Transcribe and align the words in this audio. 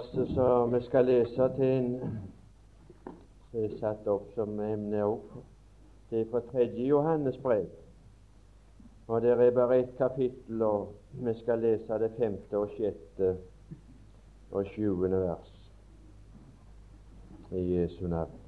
verset 0.00 0.34
som 0.34 0.72
vi 0.72 0.80
skal 0.80 1.04
lese 1.04 1.48
til 1.56 1.64
en 1.64 2.18
det 3.52 3.64
er 3.64 3.78
satt 3.80 4.06
opp 4.06 4.28
som 4.34 4.60
emne 4.62 5.02
òg. 5.02 5.24
Det 6.10 6.20
er 6.20 6.28
fra 6.30 6.40
tredje 6.52 6.86
Johannes 6.86 7.36
brev. 7.42 7.66
Og 9.08 9.22
det 9.22 9.30
er 9.30 9.50
bare 9.50 9.78
ett 9.78 9.96
kapittel, 9.98 10.62
og 10.62 10.92
vi 11.12 11.34
skal 11.42 11.58
lese 11.58 11.98
det 11.98 12.12
femte 12.18 12.58
og 12.58 12.70
sjette 12.76 13.36
og 14.52 14.66
sjuende 14.66 15.18
vers 15.20 15.50
i 17.50 17.64
Jesu 17.74 18.06
navn. 18.06 18.38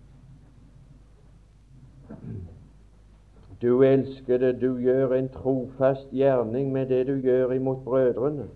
Du 3.62 3.82
elskede, 3.82 4.52
du 4.60 4.78
gjør 4.78 5.14
en 5.14 5.28
trofast 5.28 6.10
gjerning 6.10 6.72
med 6.72 6.86
det 6.86 7.06
du 7.06 7.16
gjør 7.18 7.52
imot 7.52 7.84
brødrene, 7.84 8.46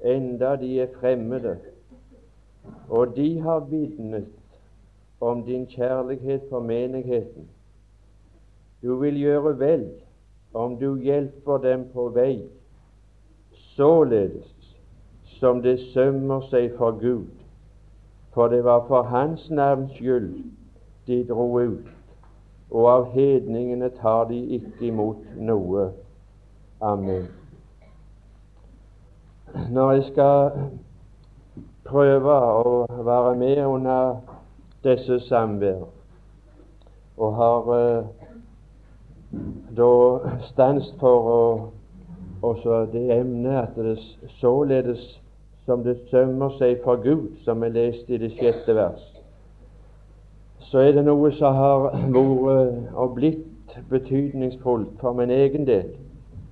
enda 0.00 0.56
de 0.56 0.80
er 0.80 0.88
fremmede, 1.00 1.58
og 2.88 3.16
de 3.16 3.40
har 3.40 3.60
vitnet 3.70 4.28
om 5.20 5.42
din 5.44 5.66
kjærlighet 5.66 6.42
for 6.50 6.60
menigheten. 6.60 7.48
Du 8.82 8.96
vil 8.96 9.18
gjøre 9.20 9.58
vel 9.58 9.90
om 10.54 10.76
du 10.76 10.98
hjelper 11.00 11.58
dem 11.58 11.84
på 11.94 12.08
vei, 12.08 12.42
således 13.52 14.52
som 15.24 15.62
det 15.62 15.78
sømmer 15.80 16.40
seg 16.50 16.74
for 16.78 16.98
Gud. 17.00 17.30
For 18.34 18.48
det 18.48 18.64
var 18.64 18.84
for 18.88 19.02
Hans 19.02 19.50
navns 19.50 19.92
skyld 19.92 20.44
de 21.06 21.24
dro 21.28 21.60
ut, 21.60 21.88
og 22.70 22.90
av 22.90 23.08
hedningene 23.12 23.90
tar 24.00 24.24
de 24.28 24.38
ikke 24.58 24.86
imot 24.86 25.24
noe. 25.36 25.90
Amen. 26.80 27.26
Når 29.70 29.92
jeg 29.92 30.04
skal 30.12 30.50
prøve 31.88 32.38
å 32.62 33.02
være 33.04 33.34
med 33.36 33.64
under 33.66 34.16
disse 34.84 35.20
samvær. 35.28 35.84
Og 37.16 37.36
har 37.36 37.70
eh, 37.76 38.04
da 39.76 39.92
stans 40.50 40.88
for 41.00 41.30
å 41.32 41.42
også 42.42 42.86
det 42.92 43.20
emnet 43.20 43.56
at 43.56 43.76
det 43.76 43.98
således 44.40 45.20
som 45.64 45.84
det 45.84 45.98
sømmer 46.10 46.50
seg 46.58 46.80
for 46.84 46.98
Gud, 47.02 47.28
som 47.44 47.62
er 47.62 47.68
lest 47.68 48.10
i 48.10 48.18
det 48.18 48.32
sjette 48.34 48.74
vers, 48.74 49.02
så 50.58 50.82
er 50.82 50.96
det 50.96 51.04
noe 51.06 51.30
som 51.36 51.54
har 51.54 51.84
vært 52.10 52.96
og 52.98 53.14
blitt 53.14 53.76
betydningsfullt 53.90 54.98
for 55.00 55.14
min 55.14 55.30
egen 55.30 55.66
del, 55.66 55.92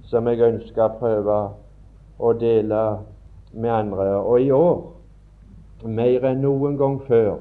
som 0.07 0.29
jeg 0.29 0.45
ønsker 0.47 0.85
å 0.87 0.99
prøve 1.01 1.41
å 2.21 2.33
dele 2.39 2.85
med 3.53 3.71
andre. 3.71 4.07
Og 4.23 4.47
i 4.47 4.51
år, 4.55 4.79
mer 5.89 6.25
enn 6.29 6.43
noen 6.45 6.77
gang 6.79 7.01
før, 7.07 7.39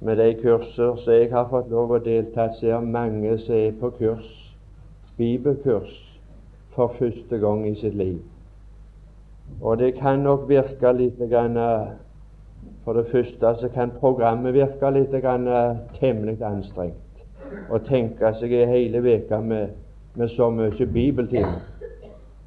med 0.00 0.16
de 0.16 0.34
kurser 0.40 0.96
som 0.96 1.12
jeg 1.12 1.28
har 1.32 1.48
fått 1.50 1.70
lov 1.70 1.92
å 1.92 1.98
delta 2.02 2.48
i, 2.48 2.56
så 2.58 2.76
er 2.76 2.86
mange 2.86 3.36
som 3.44 3.54
er 3.54 3.74
på 3.80 3.92
kurs, 3.98 4.30
bibelkurs, 5.18 5.92
for 6.74 6.94
første 6.98 7.38
gang 7.38 7.66
i 7.68 7.74
sitt 7.74 7.94
liv. 7.94 8.18
Og 9.60 9.78
det 9.78 9.94
kan 9.98 10.22
nok 10.24 10.48
virke 10.48 10.92
litt 10.92 11.18
grann, 11.30 11.58
For 12.84 12.92
det 12.92 13.06
første 13.12 13.54
så 13.60 13.68
kan 13.68 13.90
programmet 14.00 14.54
virke 14.54 14.90
litt 14.90 15.12
grann, 15.22 15.46
temmelig 16.00 16.42
anstrengt. 16.42 17.22
Å 17.70 17.78
tenke 17.78 18.32
seg 18.38 18.52
ei 18.52 18.66
hele 18.68 19.00
uke 19.00 19.40
med, 19.40 19.74
med, 20.14 20.28
så 20.28 20.50
mye 20.50 20.86
bibeltime. 20.86 21.60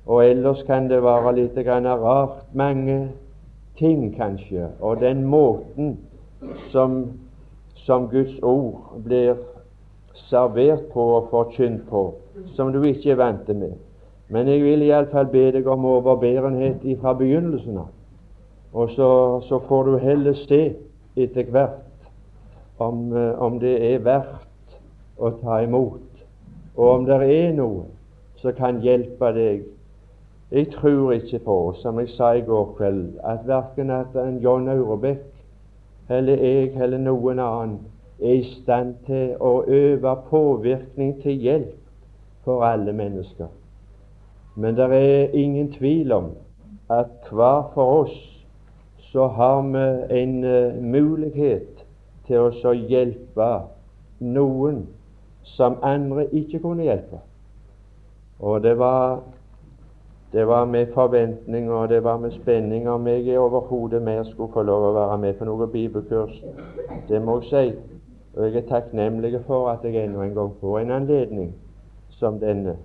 Og 0.06 0.26
ellers 0.26 0.64
kan 0.68 0.88
det 0.90 1.04
være 1.04 1.36
litt 1.36 1.56
grann 1.66 1.88
rart, 1.88 2.46
mange 2.54 3.10
ting 3.78 4.16
kanskje. 4.16 4.68
Og 4.80 5.02
den 5.02 5.26
måten 5.26 5.98
som 6.72 7.14
som 7.86 8.08
Guds 8.10 8.40
ord 8.42 9.02
blir 9.04 9.36
servert 10.30 10.86
på 10.94 11.04
og 11.18 11.28
forkynt 11.32 11.88
på, 11.90 12.04
som 12.56 12.72
du 12.74 12.84
ikke 12.84 13.12
er 13.12 13.20
vant 13.20 13.48
med. 13.48 13.74
Men 14.30 14.48
jeg 14.48 14.64
vil 14.64 14.86
iallfall 14.88 15.28
be 15.32 15.50
deg 15.52 15.68
om 15.68 15.86
overbærenhet 15.86 16.86
fra 17.02 17.14
begynnelsen 17.18 17.78
av. 17.84 17.90
Og 18.74 18.90
så, 18.96 19.10
så, 19.50 19.60
får 19.68 19.84
du 19.84 19.98
heller 20.02 20.34
se 20.48 20.62
etter 21.16 21.50
hvert 21.52 22.08
om, 22.80 23.12
eh, 23.14 23.36
om, 23.38 23.60
det 23.60 23.76
er 23.92 24.00
verdt 24.02 24.80
å 25.20 25.30
ta 25.44 25.60
imot, 25.62 26.24
og 26.74 26.88
om 26.88 27.06
det 27.06 27.20
er 27.22 27.52
noe 27.54 27.84
som 28.42 28.56
kan 28.58 28.82
hjelpe 28.82 29.30
deg. 29.36 29.68
Jeg 30.54 30.68
tror 30.72 31.12
ikke 31.12 31.40
på, 31.40 31.74
som 31.82 32.00
jeg 32.00 32.10
sa 32.14 32.32
i 32.32 32.42
går 32.42 32.74
kveld, 32.78 33.14
at 33.24 33.48
verken 33.48 33.90
at 33.90 34.14
en 34.16 34.38
John 34.38 34.68
Aurebekk 34.70 35.26
eller 36.10 36.38
jeg 36.38 36.76
eller 36.78 37.02
noen 37.02 37.40
annen 37.42 37.80
er 38.22 38.36
i 38.38 38.44
stand 38.60 38.94
til 39.08 39.34
å 39.42 39.64
øve 39.66 40.14
påvirkning 40.30 41.16
til 41.24 41.42
hjelp 41.42 41.74
for 42.46 42.62
alle 42.68 42.94
mennesker. 42.94 43.50
Men 44.56 44.78
det 44.78 44.92
er 44.94 45.34
ingen 45.34 45.74
tvil 45.74 46.12
om 46.12 46.30
at 46.90 47.32
hver 47.32 47.72
for 47.74 48.04
oss 48.04 48.18
så 49.10 49.28
har 49.28 49.62
vi 49.74 50.22
en 50.22 50.44
uh, 50.44 50.78
mulighet 50.78 51.86
til 52.28 52.54
å 52.54 52.78
hjelpe 52.78 53.52
noen 54.20 54.84
som 55.58 55.82
andre 55.82 56.30
ikke 56.30 56.62
kunne 56.62 56.86
hjelpe. 56.86 57.26
Og 58.40 58.62
det 58.64 58.78
var 58.78 59.24
det 60.34 60.48
var 60.48 60.66
med 60.66 60.88
forventning 60.94 61.72
og 61.72 61.90
det 61.90 62.04
var 62.04 62.18
med 62.18 62.32
spenning 62.32 62.90
om 62.90 63.08
jeg 63.08 63.40
overhodet 63.40 64.02
mer 64.02 64.24
skulle 64.24 64.54
få 64.54 64.62
lov 64.62 64.88
å 64.88 64.94
være 64.94 65.18
med 65.18 65.34
på 65.38 65.46
noe 65.46 65.68
bibelkurs. 65.68 66.40
Det 67.10 67.22
må 67.22 67.40
jeg 67.42 67.50
si. 67.50 67.76
Og 68.34 68.48
jeg 68.48 68.64
er 68.64 68.70
takknemlig 68.70 69.44
for 69.48 69.70
at 69.70 69.84
jeg 69.86 70.04
enda 70.04 70.24
en 70.24 70.34
gang 70.34 70.56
får 70.62 70.80
en 70.80 70.92
anledning 70.92 71.54
som 72.10 72.40
denne. 72.40 72.76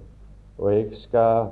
Og 0.59 0.75
jeg 0.75 0.87
skal 0.93 1.47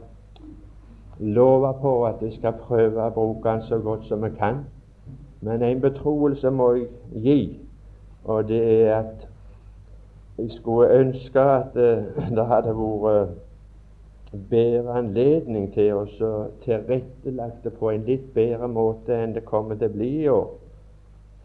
love 1.19 1.75
på 1.81 1.95
at 2.07 2.21
jeg 2.21 2.37
skal 2.37 2.53
prøve 2.61 3.07
å 3.07 3.15
bruke 3.15 3.49
den 3.49 3.65
så 3.65 3.79
godt 3.79 4.05
som 4.05 4.25
jeg 4.25 4.37
kan. 4.37 4.67
Men 5.41 5.63
en 5.63 5.81
betroelse 5.81 6.51
må 6.51 6.73
jeg 6.75 6.89
gi, 7.25 7.41
og 8.25 8.49
det 8.49 8.61
er 8.83 8.95
at 8.99 9.29
jeg 10.39 10.51
skulle 10.59 10.91
ønske 10.91 11.41
at 11.41 11.77
uh, 11.77 12.05
det 12.37 12.47
hadde 12.47 12.77
vært 12.77 13.37
bedre 14.51 14.99
anledning 14.99 15.69
til 15.75 15.93
å 15.99 16.05
tilrettelagt 16.65 17.65
det 17.65 17.73
på 17.79 17.91
en 17.91 18.07
litt 18.07 18.29
bedre 18.35 18.69
måte 18.69 19.15
enn 19.15 19.35
det 19.37 19.45
kommer 19.49 19.79
til 19.79 19.91
å 19.91 19.97
bli 19.97 20.13
i 20.23 20.29
år. 20.33 20.49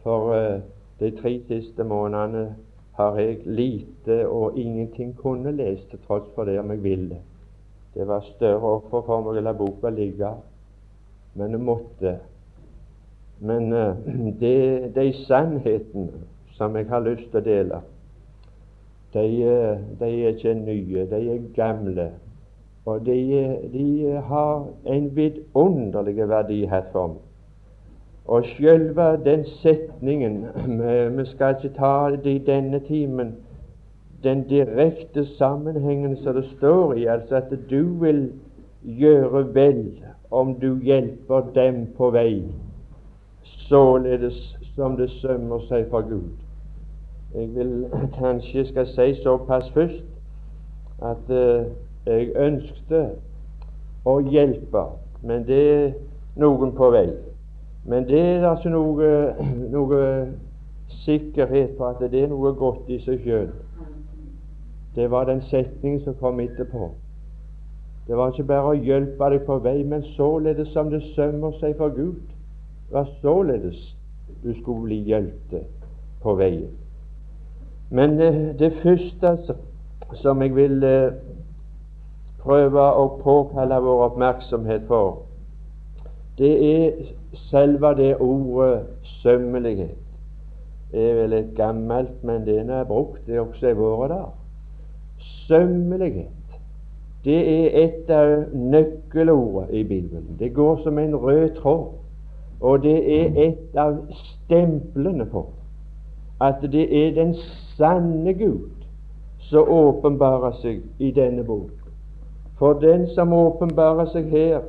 For 0.03 0.31
uh, 0.33 0.61
de 0.99 1.11
tre 1.17 1.35
siste 1.49 1.85
månedene 1.85 2.55
har 2.97 3.19
jeg 3.19 3.41
lite 3.45 4.23
og 4.27 4.57
ingenting 4.59 5.13
kunne 5.17 5.53
lese, 5.55 5.83
til 5.89 6.01
tross 6.07 6.27
for 6.35 6.49
det 6.49 6.59
om 6.59 6.73
jeg 6.73 6.83
ville. 6.83 7.19
Det 7.93 8.07
var 8.07 8.25
større 8.35 8.75
offer 8.77 9.05
for 9.05 9.23
meg 9.25 9.39
å 9.41 9.45
la 9.45 9.53
boka 9.57 9.91
ligge, 9.91 10.31
men 11.35 11.57
jeg 11.57 11.65
måtte. 11.67 12.17
Men 13.41 13.73
uh, 13.73 13.95
det, 14.41 14.95
de 14.95 15.07
sannhetene 15.25 16.25
som 16.57 16.75
jeg 16.77 16.89
har 16.89 17.05
lyst 17.05 17.29
til 17.31 17.41
å 17.41 17.45
dele, 17.45 17.81
de, 19.13 19.23
uh, 19.45 19.87
de 19.99 20.11
er 20.11 20.35
ikke 20.35 20.57
nye, 20.57 21.07
de 21.11 21.23
er 21.35 21.47
gamle. 21.55 22.11
Og 22.85 23.05
de, 23.05 23.57
de 23.73 24.21
har 24.25 24.67
en 24.85 25.15
vidunderlig 25.15 26.69
for 26.91 27.07
meg. 27.07 27.19
Og 28.25 28.43
sjølve 28.45 29.17
den 29.25 29.45
setningen 29.45 30.45
Vi 31.17 31.25
skal 31.25 31.55
ikke 31.55 31.75
ta 31.77 32.09
det 32.15 32.25
i 32.25 32.43
denne 32.45 32.79
timen, 32.79 33.35
den 34.23 34.43
direkte 34.49 35.25
sammenhengen 35.25 36.17
som 36.17 36.35
det 36.35 36.45
står 36.57 36.93
i, 36.93 37.05
altså 37.05 37.35
at 37.35 37.53
du 37.69 37.83
vil 37.99 38.31
gjøre 38.83 39.53
vel 39.53 40.03
om 40.31 40.55
du 40.55 40.79
hjelper 40.79 41.41
dem 41.55 41.87
på 41.97 42.09
vei, 42.09 42.43
således 43.43 44.57
som 44.75 44.95
det 44.97 45.09
sømmer 45.09 45.59
seg 45.67 45.89
for 45.89 46.01
Gud. 46.01 46.29
Jeg 47.35 47.55
vil 47.55 47.85
kanskje 48.19 48.65
skal 48.69 48.87
si 48.87 49.13
såpass 49.23 49.69
først 49.73 50.05
at 51.01 51.29
uh, 51.29 51.65
jeg 52.05 52.31
ønskte 52.35 53.01
å 54.05 54.19
hjelpe, 54.25 54.85
men 55.21 55.43
det 55.45 55.59
er 55.73 55.91
noen 56.41 56.73
på 56.77 56.89
vei. 56.93 57.09
Men 57.85 58.07
det 58.09 58.21
er 58.21 58.47
altså 58.49 58.69
noe, 58.69 59.11
noe 59.75 60.01
sikkerhet 61.03 61.77
på 61.77 61.85
at 61.89 62.01
det 62.11 62.23
er 62.23 62.31
noe 62.31 62.53
godt 62.57 62.89
i 62.89 62.99
seg 63.05 63.21
sjøl. 63.25 63.51
Det 64.95 65.07
var 65.11 65.29
den 65.29 65.41
setningen 65.49 66.01
som 66.03 66.17
kom 66.19 66.39
etterpå. 66.43 66.91
Det 68.07 68.17
var 68.17 68.33
ikke 68.33 68.49
bare 68.49 68.73
å 68.73 68.77
hjelpe 68.77 69.29
deg 69.31 69.45
på 69.47 69.57
vei, 69.63 69.77
men 69.87 70.03
således 70.17 70.73
som 70.73 70.89
det 70.91 71.03
sømmer 71.15 71.53
seg 71.61 71.77
for 71.79 71.93
Gud. 71.95 72.19
Det 72.89 72.97
var 72.97 73.09
således 73.21 73.79
du 74.43 74.53
skulle 74.59 74.87
bli 74.87 74.97
hjulpet 75.07 75.69
på 76.21 76.35
veien. 76.35 76.71
Men 77.91 78.17
det, 78.17 78.27
eh, 78.27 78.59
det 78.59 78.73
første 78.83 79.55
som 80.21 80.41
jeg 80.41 80.55
vil 80.55 80.83
eh, 80.83 81.13
prøve 82.43 82.85
å 82.97 83.07
påkalle 83.21 83.77
vår 83.83 84.05
oppmerksomhet 84.09 84.87
for, 84.89 85.23
det 86.37 86.53
er 86.65 86.91
selve 87.51 87.93
det 87.97 88.15
ordet 88.19 88.85
sømmelighet. 89.21 89.97
Det 90.91 91.09
er 91.09 91.15
vel 91.21 91.33
et 91.33 91.55
gammelt, 91.55 92.23
men 92.23 92.45
det 92.45 92.59
er 92.59 92.83
brukt 92.83 93.27
det 93.27 93.39
også 93.39 93.67
i 93.67 93.77
våre 93.77 94.07
dager. 94.09 94.37
Sømmelighet. 95.47 96.57
Det 97.23 97.37
er 97.37 97.83
et 97.83 98.09
av 98.09 98.31
nøkkelordene 98.53 99.71
i 99.77 99.83
Bibelen. 99.83 100.35
Det 100.39 100.53
går 100.53 100.81
som 100.83 100.97
en 100.97 101.15
rød 101.15 101.49
tråd. 101.61 101.91
Og 102.61 102.83
det 102.83 102.97
er 103.21 103.37
et 103.47 103.77
av 103.77 103.97
stemplene 104.13 105.25
på 105.25 105.45
at 106.41 106.61
det 106.71 107.05
er 107.05 107.13
den 107.13 107.35
sanne 107.77 108.33
Gud 108.33 108.85
som 109.49 109.69
åpenbarer 109.69 110.57
seg 110.61 110.81
i 110.99 111.11
denne 111.13 111.45
bok. 111.45 111.80
For 112.61 112.73
den 112.73 113.07
som 113.09 113.33
åpenbarer 113.33 114.05
seg 114.13 114.27
her, 114.29 114.59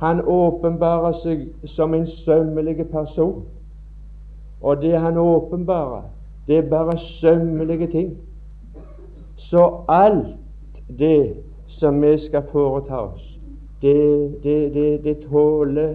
han 0.00 0.22
åpenbarer 0.24 1.18
seg 1.20 1.42
som 1.68 1.92
en 1.92 2.06
sømmelig 2.24 2.86
person. 2.88 3.42
Og 4.62 4.78
det 4.80 4.94
han 5.00 5.18
åpenbarer, 5.20 6.06
det 6.46 6.56
er 6.58 6.70
bare 6.70 6.94
sømmelige 7.20 7.86
ting. 7.92 8.14
Så 9.36 9.66
alt 9.88 10.80
det 10.98 11.34
som 11.66 12.00
vi 12.02 12.14
skal 12.24 12.46
foreta 12.52 13.02
oss, 13.02 13.26
det, 13.82 13.98
det, 14.42 14.74
det, 14.74 15.04
det 15.04 15.16
tåler 15.26 15.94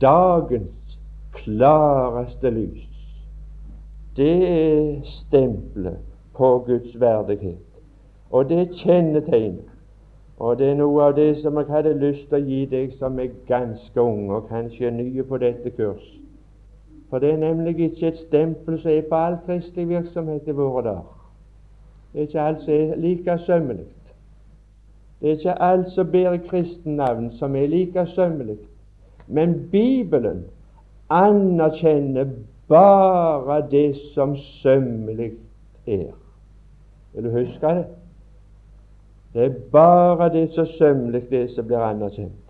dagens 0.00 0.94
klareste 1.32 2.50
lys. 2.50 2.86
Det 4.16 4.36
er 4.50 4.94
stempelet 5.02 5.98
på 6.36 6.62
Guds 6.66 7.00
verdighet. 7.00 7.66
Og 8.30 8.46
det 8.48 8.60
er 8.60 8.78
kjennetegnet. 8.84 9.74
Og 10.38 10.58
det 10.58 10.70
er 10.70 10.76
noe 10.78 11.02
av 11.02 11.16
det 11.16 11.40
som 11.42 11.56
jeg 11.58 11.66
hadde 11.66 11.96
lyst 11.98 12.28
til 12.30 12.38
å 12.38 12.46
gi 12.46 12.60
deg 12.70 12.92
som 13.00 13.18
er 13.18 13.32
ganske 13.48 14.00
ung 14.00 14.30
og 14.30 14.46
kanskje 14.52 14.92
nye 14.94 15.24
på 15.26 15.40
dette 15.42 15.72
kurs. 15.74 16.04
For 17.10 17.18
det 17.18 17.32
er 17.32 17.40
nemlig 17.42 17.74
ikke 17.88 18.12
et 18.12 18.20
stempel 18.28 18.78
som 18.78 18.92
er 18.92 19.06
på 19.08 19.18
all 19.18 19.38
kristelig 19.46 19.88
virksomhet 19.88 20.46
i 20.46 20.54
våre 20.54 20.84
dager. 20.86 21.14
Det 22.12 22.20
er 22.20 22.28
ikke 22.28 22.40
alt 22.40 22.62
som 22.62 22.74
er 22.74 22.96
like 23.02 23.38
sømmelig. 23.46 23.88
Det 25.20 25.28
er 25.28 25.36
ikke 25.40 25.62
alt 25.62 25.92
som 25.92 26.10
bærer 26.12 26.38
kristennavn, 26.48 27.30
som 27.38 27.56
er 27.56 27.66
like 27.66 28.06
sømmelig. 28.14 28.58
Men 29.26 29.68
Bibelen 29.72 30.44
anerkjenner 31.10 32.30
bare 32.68 33.62
det 33.70 33.96
som 34.14 34.36
sømmelig 34.36 35.32
er. 35.86 36.12
Vil 37.14 37.24
du 37.24 37.30
huske 37.30 37.66
det? 37.66 37.86
Det 39.34 39.44
er 39.44 39.54
bare 39.72 40.32
det 40.32 40.50
som 40.54 40.66
sømmelig 40.66 41.30
det 41.30 41.50
som 41.54 41.66
blir 41.66 41.78
anerkjent. 41.78 42.44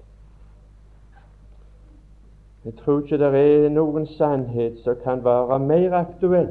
Jeg 2.64 2.72
tror 2.84 3.00
ikke 3.00 3.18
det 3.18 3.28
er 3.34 3.68
noen 3.72 4.06
sannhet 4.06 4.78
som 4.84 4.96
kan 5.04 5.24
være 5.24 5.58
mer 5.58 5.94
aktuell 5.96 6.50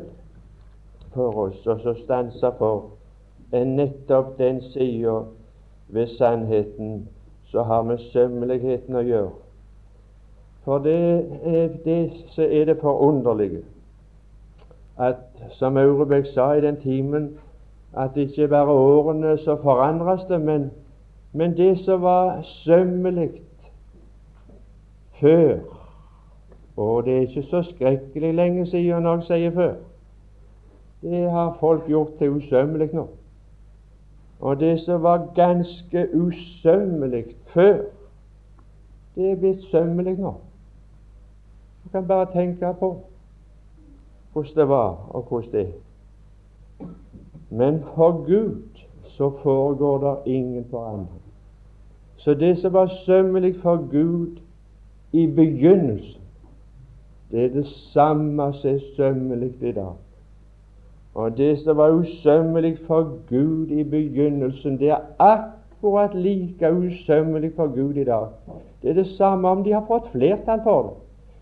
for 1.14 1.36
oss 1.48 1.68
og 1.68 1.80
som 1.84 1.98
stanser 2.04 2.56
for 2.58 3.56
enn 3.56 3.76
nettopp 3.78 4.38
den 4.40 4.62
sida 4.74 5.20
ved 5.94 6.08
sannheten 6.18 7.08
som 7.52 7.68
har 7.68 7.84
med 7.88 8.02
sømmeligheten 8.12 8.96
å 8.96 9.04
gjøre. 9.06 9.34
For 10.66 10.84
det 10.84 10.98
er 11.44 11.68
det 11.86 12.02
som 12.36 12.44
er 12.44 12.66
det 12.66 12.80
forunderlige 12.82 13.64
at, 14.98 15.22
som 15.60 15.78
Aurebekk 15.78 16.32
sa 16.34 16.52
i 16.58 16.62
den 16.62 16.82
timen, 16.82 17.30
at 17.96 18.18
ikke 18.18 18.48
bare 18.48 18.72
årene 18.72 19.38
så 19.38 19.58
forandres 19.62 20.22
det, 20.30 20.42
men, 20.42 20.72
men 21.34 21.58
det 21.58 21.80
som 21.86 22.02
var 22.02 22.42
sømmelig 22.42 23.30
før 25.22 25.58
Og 26.78 27.06
det 27.06 27.18
er 27.18 27.22
ikke 27.22 27.44
så 27.44 27.64
skrekkelig 27.64 28.34
lenge 28.34 28.66
siden 28.66 29.04
når 29.04 29.16
jeg 29.16 29.24
sier 29.24 29.52
før. 29.52 29.74
Det 31.02 31.32
har 31.32 31.58
folk 31.60 31.88
gjort 31.88 32.12
til 32.20 32.30
usømmelig 32.30 32.90
nå. 32.94 33.08
Og 34.40 34.60
det 34.60 34.80
som 34.86 35.04
var 35.04 35.32
ganske 35.36 36.08
usømmelig 36.14 37.26
før, 37.54 37.82
det 39.16 39.32
er 39.32 39.36
blitt 39.36 39.64
sømmelig 39.72 40.20
nå. 40.20 40.34
Du 41.84 41.90
kan 41.90 42.08
bare 42.08 42.32
tenke 42.34 42.74
på 42.80 43.02
hvordan 44.34 44.56
det 44.56 44.70
var, 44.70 45.10
og 45.10 45.22
hvordan 45.22 45.52
det 45.52 45.62
er. 45.62 45.72
Men 47.50 47.84
for 47.96 48.26
Gud 48.26 48.62
så 49.04 49.32
foregår 49.44 49.98
det 49.98 50.32
ingen 50.32 50.66
forandring. 50.70 51.22
Så 52.18 52.34
det 52.34 52.58
som 52.58 52.74
var 52.74 52.88
sømmelig 53.06 53.56
for 53.62 53.90
Gud 53.92 54.38
i 55.12 55.28
begynnelsen, 55.28 56.22
det 57.32 57.46
er 57.46 57.50
det 57.50 57.68
samme 57.68 58.54
som 58.54 58.70
er 58.70 58.80
sømmelig 58.96 59.54
i 59.62 59.72
dag. 59.72 59.94
Og 61.16 61.38
det 61.38 61.60
som 61.60 61.78
var 61.78 61.92
usømmelig 61.92 62.78
for 62.88 63.18
Gud 63.30 63.68
i 63.68 63.84
begynnelsen, 63.84 64.80
det 64.80 64.90
er 64.90 65.00
akkurat 65.20 66.16
like 66.16 66.72
usømmelig 66.72 67.52
for 67.56 67.68
Gud 67.76 67.94
i 67.94 68.04
dag. 68.04 68.28
Det 68.82 68.90
er 68.90 68.94
det 68.94 69.08
samme 69.08 69.48
om 69.48 69.64
de 69.64 69.74
har 69.74 69.86
fått 69.88 70.12
flertall 70.12 70.60
for 70.64 70.82
det. 70.82 70.92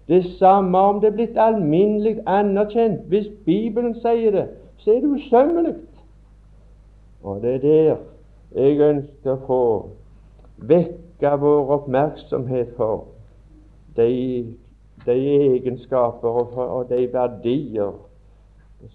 Det 0.08 0.26
samme 0.40 0.78
om 0.78 1.02
det 1.02 1.08
er 1.08 1.16
blitt 1.16 1.38
alminnelig 1.38 2.20
anerkjent. 2.26 3.02
Hvis 3.08 3.28
Bibelen 3.46 3.96
sier 3.96 4.32
det, 4.32 4.48
så 4.78 4.92
er 4.92 5.02
det 5.02 5.10
usømmelig. 5.10 5.74
Og 7.26 7.42
det 7.42 7.56
er 7.56 7.60
der 7.60 7.96
jeg 8.56 8.80
ønsker 8.80 9.32
å 9.34 9.42
få 9.48 9.62
vekke 10.70 11.32
vår 11.42 11.72
oppmerksomhet 11.80 12.76
for 12.78 13.08
de, 13.98 14.54
de 15.08 15.16
egenskaper 15.56 16.30
og, 16.30 16.54
for, 16.54 16.70
og 16.78 16.92
de 16.94 17.02
verdier 17.12 17.98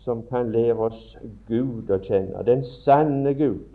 som 0.04 0.22
kan 0.30 0.52
lære 0.54 0.78
oss 0.78 1.02
Gud 1.48 1.90
å 1.90 1.98
kjenne, 2.06 2.44
den 2.46 2.62
sanne 2.84 3.34
Gud. 3.34 3.66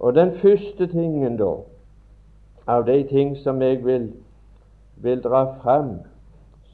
Og 0.00 0.14
den 0.16 0.32
første 0.40 0.88
tingen, 0.90 1.36
da, 1.38 1.52
av 2.66 2.86
de 2.88 3.02
ting 3.10 3.36
som 3.44 3.60
jeg 3.62 3.84
vil, 3.84 4.08
vil 5.04 5.22
dra 5.22 5.44
fram 5.60 5.98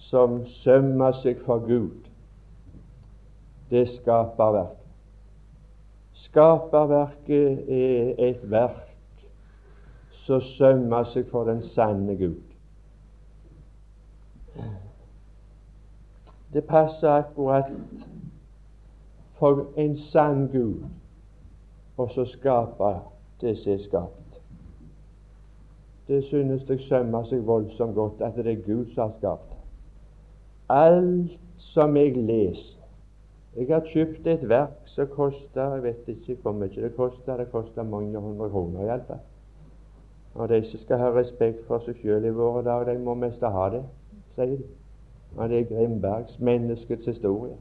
som 0.08 0.44
sømmer 0.62 1.18
seg 1.24 1.42
for 1.44 1.66
Gud, 1.66 2.07
det 3.70 3.88
skaperverket. 3.88 4.76
Skaperverket 6.12 7.64
er 7.68 8.14
et 8.28 8.50
verk 8.50 8.88
som 10.26 10.40
sømmer 10.40 11.08
seg 11.12 11.28
for 11.32 11.48
den 11.48 11.62
sanne 11.72 12.16
Gud. 12.20 12.42
Det 16.52 16.64
passer 16.64 17.08
akkurat 17.08 17.72
for 19.38 19.66
en 19.76 19.98
sann 20.12 20.48
Gud 20.52 20.84
og 21.96 22.10
så 22.14 22.24
skape 22.24 22.94
det 23.40 23.56
som 23.58 23.72
er 23.72 23.84
skapt. 23.84 24.40
Det 26.08 26.24
synes 26.24 26.68
jeg 26.68 26.80
sømmer 26.88 27.24
seg 27.28 27.46
voldsomt 27.46 27.94
godt 27.94 28.22
at 28.24 28.36
det 28.36 28.46
er 28.46 28.62
Gud 28.66 28.86
som 28.94 29.02
har 29.08 29.14
skapt. 29.18 29.54
Alt 30.68 31.38
som 31.72 31.96
jeg 31.96 32.16
leser 32.16 32.77
jeg 33.58 33.74
har 33.74 33.86
kjøpt 33.90 34.26
et 34.26 34.48
verk 34.48 34.86
som 34.86 35.06
koster 35.10 35.74
Jeg 35.74 35.82
vet 35.82 36.08
ikke 36.08 36.36
hvor 36.42 36.52
mye 36.52 36.70
det 36.74 36.94
koster. 36.96 37.36
Det 37.36 37.50
koster 37.50 37.82
mange 37.82 38.18
hundre 38.18 38.50
kroner 38.50 38.84
iallfall. 38.86 39.24
Og 40.34 40.48
de 40.48 40.60
som 40.70 40.80
skal 40.80 40.98
ha 40.98 41.08
respekt 41.10 41.64
for 41.66 41.82
seg 41.82 41.98
sjøl 41.98 42.28
i 42.28 42.34
våre 42.34 42.62
dager, 42.62 42.92
de 42.92 43.02
må 43.02 43.16
mest 43.18 43.42
ha 43.42 43.64
det, 43.74 43.82
sier 44.36 44.52
de. 44.52 44.58
Og 45.36 45.48
det 45.48 45.58
er 45.60 45.64
Grimbergs 45.72 46.38
'Menneskets 46.38 47.08
historie'. 47.08 47.58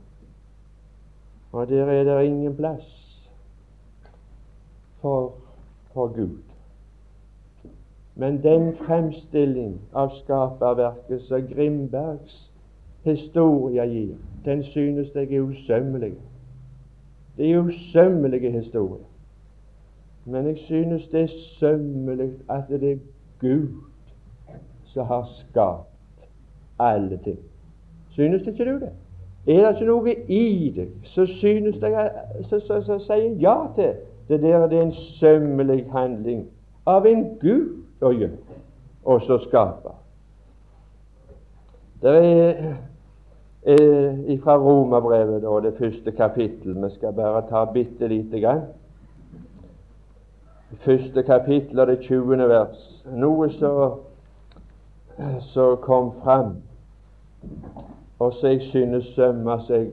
Og 1.51 1.68
der 1.68 1.86
er 1.86 2.04
det 2.04 2.25
ingen 2.25 2.56
plass 2.56 2.86
for, 5.01 5.34
for 5.94 6.08
Gud. 6.08 6.38
Men 8.16 8.44
den 8.44 8.75
fremstilling 8.75 9.82
av 9.94 10.10
skaperverket 10.10 11.22
som 11.22 11.48
Grimbergs 11.48 12.47
historia 13.12 13.86
gir, 13.86 14.16
den 14.46 14.64
synes 14.64 15.08
jeg 15.16 15.34
er 15.34 15.42
usømmelig. 15.42 16.14
Det 17.38 17.52
er 17.52 17.60
usømmelige 17.60 18.52
historier. 18.52 19.06
Men 20.26 20.48
jeg 20.48 20.58
synes 20.58 21.08
det 21.08 21.22
er 21.22 21.28
sømmelig 21.60 22.32
at 22.50 22.64
det 22.70 22.92
er 22.92 22.98
Gud 23.40 23.68
som 24.86 25.06
har 25.06 25.30
skapt 25.40 26.30
alle 26.80 27.20
ting. 27.24 27.40
Synes 28.10 28.44
det 28.44 28.52
ikke 28.52 28.72
du 28.72 28.80
det? 28.80 28.92
Er 29.48 29.68
det 29.68 29.76
ikke 29.76 29.86
noe 29.86 30.16
i 30.28 30.70
deg 30.76 30.88
så 31.04 31.26
synes 31.26 31.82
jeg 31.82 32.12
så, 32.52 33.00
sier 33.00 33.36
ja 33.40 33.56
til 33.76 33.94
det 34.28 34.42
der 34.42 34.68
det 34.68 34.78
er 34.78 34.84
en 34.84 34.94
sømmelig 35.20 35.86
handling 35.92 36.48
av 36.86 37.06
en 37.08 37.24
Gud 37.40 38.04
å 38.04 38.12
gjøre, 38.12 38.60
og 39.06 39.22
så 39.24 39.38
skape. 39.46 39.94
Det 42.02 42.14
er 42.18 42.76
eh, 43.64 44.40
fra 44.44 44.58
Romerbrevet, 44.58 45.42
det 45.64 45.74
første 45.78 46.12
kapittel. 46.12 46.86
Vi 46.86 46.90
skal 46.96 47.14
bare 47.14 47.42
ta 47.50 47.66
bitte 47.66 48.08
lite 48.08 48.40
grann. 48.40 48.62
første 50.86 51.24
kapittel 51.24 51.80
og 51.80 51.88
det 51.88 52.00
tjuende 52.02 52.50
vers. 52.50 53.04
Noe 53.06 53.50
som 55.42 55.78
kom 55.82 56.12
fram, 56.24 56.56
og 58.20 58.34
som 58.34 58.50
jeg 58.50 58.62
synes 58.62 59.06
sømmer 59.16 59.64
seg 59.68 59.92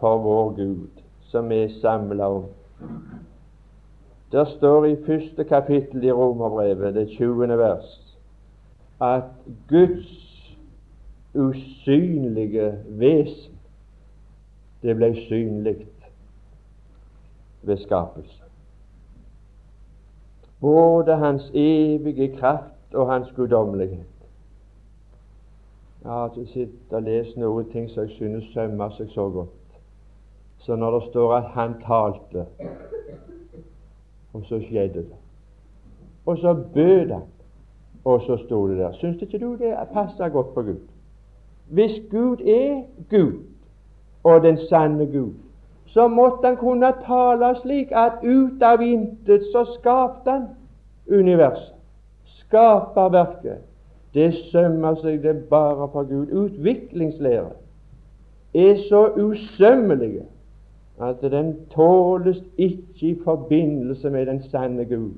for 0.00 0.18
vår 0.18 0.54
Gud, 0.56 1.02
som 1.30 1.52
er 1.52 1.68
samla 1.80 2.28
om. 2.28 2.44
Der 4.32 4.44
står 4.44 4.84
i 4.84 4.96
første 5.06 5.44
kapittel 5.44 6.04
i 6.04 6.12
Romerbrevet, 6.12 6.94
det 6.94 7.08
tjuende 7.08 7.58
vers, 7.58 8.16
at 9.00 9.30
Guds 9.68 10.23
usynlige 11.34 12.78
vesen, 12.88 13.58
det 14.82 14.96
ble 14.96 15.14
synlig 15.26 15.76
ved 17.62 17.76
skapelsen. 17.76 18.44
Både 20.60 21.16
hans 21.16 21.50
evige 21.54 22.36
kraft 22.36 22.94
og 22.94 23.12
hans 23.12 23.32
guddommelighet. 23.36 24.06
Jeg 26.04 26.12
har 26.12 26.32
sittet 26.52 26.92
og 26.92 27.02
lest 27.02 27.36
noen 27.36 27.68
ting 27.72 27.90
som 27.90 28.04
jeg 28.04 28.16
synes 28.18 28.48
sømmer 28.52 28.92
seg 28.92 29.08
så 29.12 29.28
godt. 29.32 29.78
Så 30.64 30.76
når 30.76 30.98
det 30.98 31.08
står 31.10 31.34
at 31.34 31.50
han 31.56 31.74
talte, 31.80 32.46
og 34.32 34.44
så 34.44 34.60
skjedde 34.60 35.04
det. 35.04 35.16
Og 36.26 36.38
så 36.38 36.54
bød 36.74 37.10
han, 37.10 37.22
og 38.04 38.20
så 38.26 38.36
sto 38.44 38.68
det 38.68 38.78
der. 38.78 38.92
Syns 38.92 39.22
ikke 39.22 39.38
du 39.38 39.56
det 39.56 39.76
passer 39.92 40.28
godt 40.28 40.54
på 40.54 40.62
Gud? 40.62 40.80
Hvis 41.68 42.02
Gud 42.10 42.36
er 42.40 42.82
Gud, 43.10 43.32
og 44.24 44.42
den 44.42 44.58
sanne 44.68 45.06
Gud, 45.06 45.32
så 45.86 46.08
måtte 46.08 46.46
han 46.46 46.56
kunne 46.56 46.92
tale 47.06 47.56
slik 47.62 47.92
at 47.92 48.12
ut 48.24 48.62
av 48.62 48.82
intet 48.82 49.42
så 49.52 49.64
skapte 49.78 50.30
han 50.30 50.46
universet. 51.10 51.74
Skaperverket. 52.24 53.62
Det 54.14 54.34
sømmer 54.52 54.94
seg 55.02 55.22
det 55.22 55.36
bare 55.50 55.88
for 55.92 56.06
Gud. 56.06 56.30
Utviklingslære 56.30 57.50
er 58.54 58.76
så 58.88 59.08
usømmelige 59.18 60.22
at 61.00 61.22
den 61.22 61.56
tåles 61.74 62.42
ikke 62.58 63.08
i 63.08 63.18
forbindelse 63.24 64.10
med 64.10 64.26
den 64.26 64.42
sanne 64.42 64.84
Gud. 64.84 65.10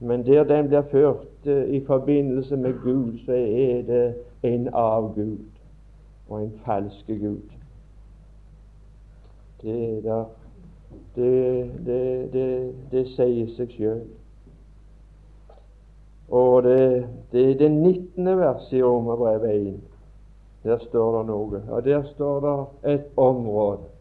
Men 0.00 0.26
der 0.26 0.44
den 0.44 0.68
blir 0.68 0.82
ført 0.82 1.46
uh, 1.46 1.74
i 1.74 1.84
forbindelse 1.84 2.56
med 2.56 2.74
Gud, 2.82 3.18
så 3.26 3.32
er 3.32 3.82
det 3.82 4.14
en 4.42 4.68
avgud 4.72 5.38
og 6.28 6.42
en 6.42 6.52
falske 6.64 7.18
Gud. 7.18 7.42
Det, 9.62 10.04
der, 10.04 10.24
det, 11.16 11.70
det, 11.86 12.74
det, 12.90 13.06
sier 13.12 13.50
seg 13.56 13.74
sjøl. 13.76 14.00
Og 16.30 16.62
det 16.62 17.42
er 17.50 17.58
det 17.58 17.70
19. 17.70 18.38
verset 18.38 18.78
i 18.78 18.82
Romerbrevet 18.82 19.74
1. 19.74 19.80
Der 20.64 20.78
står 20.78 21.18
det 21.18 21.26
noe. 21.26 21.62
Og 21.68 21.84
der 21.84 22.02
står 22.14 22.40
det 22.46 22.94
et 22.94 23.04
område 23.16 23.99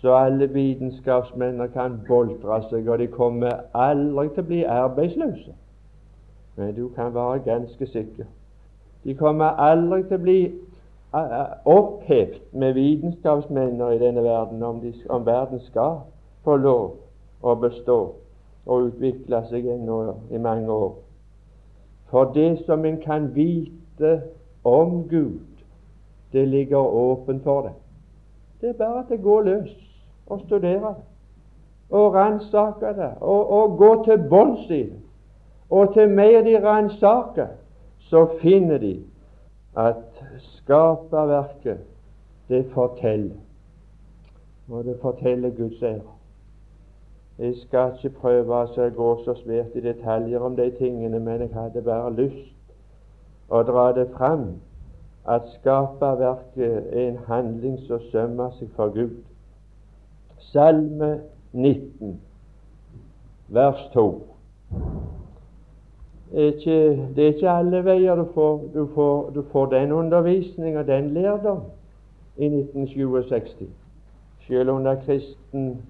så 0.00 0.14
alle 0.14 0.46
vitenskapsmenn 0.54 1.62
kan 1.72 2.00
boltre 2.08 2.60
seg, 2.68 2.86
og 2.88 2.98
de 2.98 3.06
kommer 3.10 3.64
aldri 3.74 4.28
til 4.34 4.44
å 4.44 4.46
bli 4.46 4.60
arbeidsløse. 4.64 5.54
Men 6.56 6.74
du 6.76 6.88
kan 6.94 7.14
være 7.14 7.42
ganske 7.46 7.86
sikker. 7.86 8.28
De 9.04 9.14
kommer 9.14 9.58
aldri 9.58 10.02
til 10.06 10.18
å 10.18 10.22
bli 10.22 10.38
opphevet 11.64 12.38
med 12.52 12.74
vitenskapsmennene 12.74 13.94
i 13.94 13.98
denne 13.98 14.22
verden 14.22 14.62
om, 14.62 14.80
de, 14.80 14.92
om, 15.08 15.26
verden 15.26 15.60
skal 15.66 16.02
få 16.44 16.56
lov 16.56 16.94
å 17.42 17.54
bestå 17.54 17.98
og 18.66 18.90
utvikle 18.90 19.42
seg 19.48 19.66
ennå 19.66 19.98
i 20.30 20.38
mange 20.38 20.70
år. 20.70 20.94
For 22.10 22.30
det 22.34 22.64
som 22.66 22.84
en 22.84 23.00
kan 23.00 23.30
vite 23.34 24.20
om 24.64 25.08
Gud, 25.08 25.40
det 26.32 26.48
ligger 26.48 26.78
åpent 26.78 27.42
for 27.42 27.66
deg. 27.66 27.76
Det 28.60 28.68
er 28.68 28.78
bare 28.78 29.04
at 29.04 29.10
det 29.10 29.22
går 29.22 29.42
løs 29.46 29.87
og 30.28 30.40
studere 30.46 30.94
det, 30.94 31.04
og 31.90 32.14
ransake 32.14 32.86
det, 32.96 33.12
og, 33.20 33.50
og 33.50 33.78
gå 33.78 34.04
til 34.04 34.28
bunns 34.28 34.70
i 34.70 34.82
det. 34.82 35.00
Og 35.70 35.92
til 35.94 36.08
mer 36.08 36.42
de 36.44 36.68
ransaker, 36.68 37.46
så 37.98 38.28
finner 38.40 38.78
de 38.78 39.02
at 39.76 39.96
skaperverket, 40.40 41.78
det 42.48 42.66
forteller. 42.74 43.34
Og 44.68 44.84
det 44.84 44.98
forteller 45.02 45.50
Guds 45.50 45.82
ære. 45.82 46.00
Jeg 47.38 47.54
skal 47.56 47.92
ikke 47.94 48.18
prøve 48.20 48.54
å 48.54 48.88
gå 48.96 49.08
så 49.24 49.34
svært 49.38 49.76
i 49.78 49.80
detaljer 49.80 50.42
om 50.42 50.56
de 50.56 50.70
tingene, 50.78 51.20
men 51.20 51.44
jeg 51.44 51.52
hadde 51.54 51.82
bare 51.86 52.10
lyst 52.16 52.72
å 53.48 53.62
dra 53.62 53.92
det 53.94 54.08
fram 54.16 54.48
at 55.28 55.46
skaperverket 55.58 56.88
er 56.90 57.04
en 57.04 57.20
handling 57.28 57.78
som 57.86 58.02
sømmer 58.10 58.50
seg 58.58 58.72
for 58.76 58.90
Gud. 58.96 59.27
Salme 60.38 61.20
19, 61.52 62.20
vers 63.48 63.90
2. 63.92 64.26
Ikke, 66.32 67.08
det 67.16 67.24
er 67.24 67.34
ikke 67.34 67.50
alle 67.50 67.84
veier 67.84 68.16
du 68.16 68.26
får, 68.34 68.64
du 68.74 68.88
får, 68.94 69.30
du 69.30 69.42
får 69.52 69.66
den 69.66 69.92
undervisning 69.92 70.78
og 70.78 70.86
den 70.86 71.10
lærdom 71.10 71.62
i 72.36 72.44
1967, 72.44 73.68
selv 74.46 74.70
under 74.70 74.94
kristen, 75.04 75.82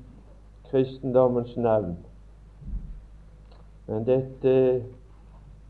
kristendommens 0.71 1.57
navn. 1.57 1.97
Men 3.87 4.07
dette, 4.07 4.83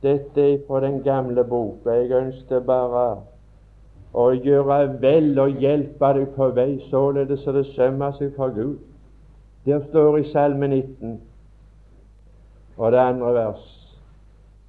dette 0.02 0.52
er 0.52 0.58
fra 0.66 0.80
den 0.80 1.02
gamle 1.02 1.44
boka. 1.44 1.90
jeg 1.90 2.11
ønsker 2.11 2.61
bare 2.61 3.23
og 4.18 4.37
gjøre 4.42 4.78
vel 5.02 5.38
og 5.38 5.60
hjelpe 5.62 6.12
deg 6.16 6.30
på 6.34 6.48
vei, 6.56 6.70
således 6.90 7.46
at 7.46 7.54
det 7.54 7.66
sømmer 7.76 8.16
seg 8.18 8.32
for 8.37 8.50
Gud. 8.54 8.78
Der 9.66 9.84
står 9.90 10.16
i 10.16 10.30
Salme 10.32 10.66
19 10.68 11.20
og 12.78 12.92
det 12.92 12.98
andre 12.98 13.34
vers 13.34 13.75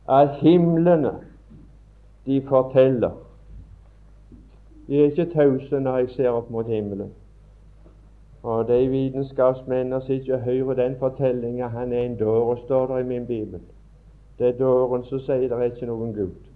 at 0.09 0.29
himlene, 0.41 1.11
de 2.25 2.41
forteller. 2.47 3.11
De 4.87 4.99
er 4.99 5.05
ikke 5.05 5.25
tause 5.33 5.79
når 5.79 5.97
jeg 5.97 6.09
ser 6.09 6.29
opp 6.29 6.49
mot 6.49 6.65
himmelen. 6.65 7.11
Og 8.43 8.67
de 8.67 8.87
vitenskapsmennene 8.89 10.01
som 10.01 10.15
ikke 10.15 10.37
hører 10.37 10.73
den 10.73 10.95
fortellinga, 10.99 11.67
han 11.67 11.93
er 11.93 12.01
en 12.01 12.17
dåre, 12.17 12.57
står 12.65 12.95
det 12.95 13.03
i 13.03 13.07
min 13.07 13.25
bibel. 13.25 13.59
Det 14.39 14.47
er 14.47 14.57
dåren 14.57 15.03
som 15.03 15.19
sier 15.19 15.49
det 15.49 15.51
er 15.51 15.69
ikke 15.69 15.85
noen 15.85 16.13
Gud. 16.13 16.48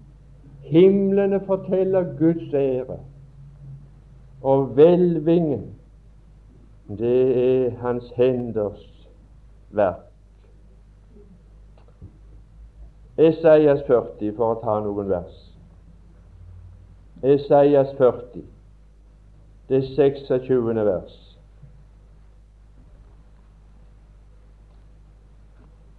Himlene 0.63 1.45
forteller 1.45 2.17
Guds 2.17 2.53
ære, 2.53 2.99
og 4.41 4.65
hvelvingen, 4.65 5.75
det 6.87 7.19
er 7.37 7.77
Hans 7.77 8.09
henders 8.15 9.07
verk. 9.69 10.09
Esaias 13.17 13.83
40, 13.87 14.33
for 14.35 14.55
å 14.55 14.61
ta 14.63 14.79
noen 14.81 15.09
vers. 15.11 15.35
Esaias 17.23 17.93
40, 17.99 18.41
det 19.69 19.83
26. 19.93 20.73
vers. 20.87 21.19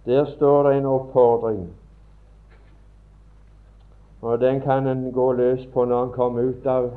Der 0.05 0.25
står 0.35 0.69
det 0.69 0.77
en 0.77 0.85
oppfordring 0.85 1.65
og 4.25 4.41
den 4.41 4.61
kan 4.61 4.87
en 4.87 5.11
gå 5.11 5.31
løs 5.31 5.65
på 5.73 5.85
når 5.85 6.03
en 6.03 6.11
kommer 6.11 6.41
ut 6.41 6.65
av, 6.65 6.89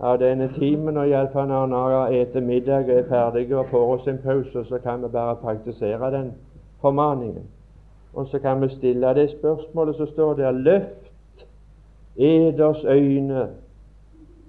av 0.00 0.18
denne 0.18 0.48
timen, 0.54 0.96
og 0.96 1.08
iallfall 1.08 1.48
når 1.50 1.64
en 1.64 1.72
har 1.76 2.06
spist 2.08 2.44
middag 2.46 2.86
og 2.88 2.94
er 2.94 3.08
ferdig 3.10 3.42
og 3.52 3.66
får 3.70 3.90
oss 3.94 4.06
en 4.08 4.20
pause, 4.22 4.62
så 4.68 4.78
kan 4.78 5.02
vi 5.02 5.10
bare 5.12 5.36
praktisere 5.42 6.08
den 6.14 6.30
formaningen. 6.80 7.44
Og 8.14 8.26
så 8.26 8.38
kan 8.38 8.62
vi 8.62 8.68
stille 8.72 9.14
det 9.14 9.30
spørsmålet 9.30 9.96
som 9.96 10.06
står 10.06 10.34
der 10.34 10.50
Løft 10.50 11.44
eders 12.16 12.84
øyne 12.84 13.48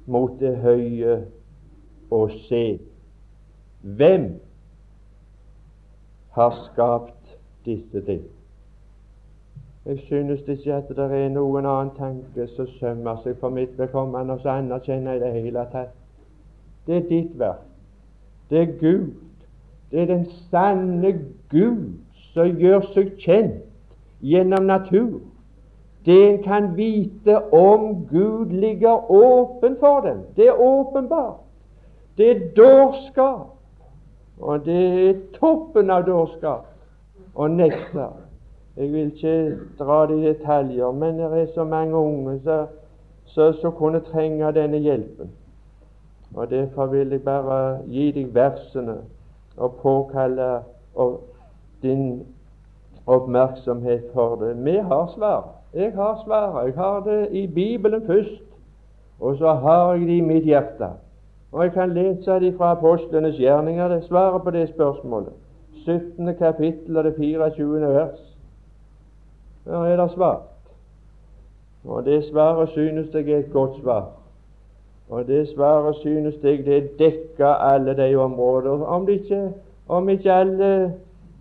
mot 0.06 0.40
det 0.40 0.58
høye 0.58 1.26
og 2.12 2.32
se. 2.48 2.80
Hvem 3.82 4.40
har 6.32 6.70
skapt 6.72 7.38
disse 7.66 8.06
ting? 8.06 8.24
Jeg 9.86 10.00
synes 10.00 10.42
ikke 10.48 10.74
at 10.74 10.90
det 10.90 10.98
er 11.12 11.30
noen 11.30 11.66
annen 11.66 11.92
tanke 11.98 12.48
som 12.56 12.68
sømmer 12.80 13.18
seg 13.24 13.36
for 13.42 13.52
mitt 13.52 13.74
vedkommende, 13.78 14.34
og 14.34 14.40
så 14.40 14.56
anerkjenner 14.62 15.18
jeg 15.18 15.22
det 15.22 15.32
hele 15.44 15.66
tatt. 15.74 15.92
Det 16.88 16.96
er 16.98 17.10
ditt 17.10 17.34
verk. 17.40 17.66
Det 18.50 18.62
er 18.62 18.72
Gud. 18.80 19.12
Det 19.92 20.02
er 20.02 20.06
den 20.06 20.26
sanne 20.52 21.12
Gud 21.52 22.00
som 22.32 22.56
gjør 22.64 22.88
seg 22.96 23.12
kjent 23.20 23.60
gjennom 24.24 24.72
natur. 24.72 25.20
Det 26.06 26.18
en 26.30 26.42
kan 26.44 26.72
vite 26.78 27.38
om 27.52 28.06
Gud 28.08 28.56
ligger 28.56 29.12
åpen 29.12 29.76
for 29.80 30.02
dem. 30.08 30.24
Det 30.36 30.48
er 30.48 30.60
åpenbart. 30.60 31.44
Det 32.18 32.32
er 32.32 32.48
dårskap. 32.56 33.52
Og 34.40 34.66
det 34.66 34.84
er 35.10 35.20
toppen 35.40 35.92
av 35.92 36.08
dårskap 36.08 36.72
og 37.36 37.52
nektar 37.52 38.23
Jeg 38.78 38.94
vil 38.94 39.06
ikke 39.06 39.58
dra 39.80 40.08
det 40.08 40.18
i 40.18 40.28
detaljer, 40.28 40.92
men 40.92 41.20
det 41.20 41.26
er 41.42 41.46
så 41.54 41.64
mange 41.64 41.96
unge 41.96 42.40
som 43.26 43.72
kunne 43.72 44.00
trenge 44.00 44.52
denne 44.52 44.78
hjelpen. 44.78 45.32
Og 46.36 46.50
Derfor 46.50 46.86
vil 46.86 47.10
jeg 47.10 47.22
bare 47.22 47.80
gi 47.86 48.12
deg 48.12 48.36
versene 48.36 48.96
og 49.58 49.76
påkalle 49.82 50.60
din 51.82 52.24
oppmerksomhet 53.06 54.04
for 54.14 54.36
det. 54.36 54.66
Vi 54.66 54.78
har 54.78 55.12
svar. 55.16 55.50
Jeg 55.74 55.94
har 55.96 56.22
svaret. 56.26 56.66
Jeg 56.66 56.74
har 56.76 57.00
det 57.00 57.28
i 57.32 57.48
Bibelen 57.48 58.06
først, 58.06 58.44
og 59.20 59.38
så 59.38 59.54
har 59.54 59.94
jeg 59.94 60.08
det 60.08 60.18
i 60.18 60.22
mitt 60.22 60.44
hjerte. 60.44 60.88
Og 61.52 61.64
jeg 61.64 61.74
kan 61.74 61.94
lese 61.94 62.40
det 62.40 62.56
fra 62.58 62.72
apostlenes 62.72 63.38
gjerninger, 63.38 63.88
det 63.88 64.04
svaret 64.04 64.44
på 64.44 64.52
det 64.52 64.70
spørsmålet. 64.70 65.34
17. 65.86 66.36
kapittel 66.36 66.98
og 66.98 67.04
det 67.04 67.16
24. 67.18 67.82
vers. 67.82 68.33
Der 69.66 69.86
er 69.86 70.02
det 70.02 70.12
svart. 70.12 70.42
Og 71.86 72.06
det 72.06 72.26
svaret 72.26 72.70
synes 72.70 73.14
jeg 73.14 73.30
er 73.30 73.38
et 73.38 73.52
godt 73.54 73.82
svar. 73.82 74.10
Og 75.10 75.28
det 75.28 75.50
svaret 75.50 75.96
synes 75.96 76.36
jeg 76.44 76.66
det 76.66 77.00
dekker 77.00 77.48
alle 77.48 77.98
de 77.98 78.16
områder. 78.16 78.86
Om, 78.86 79.10
ikke, 79.10 79.52
om 79.88 80.10
ikke 80.10 80.32
alle 80.32 80.94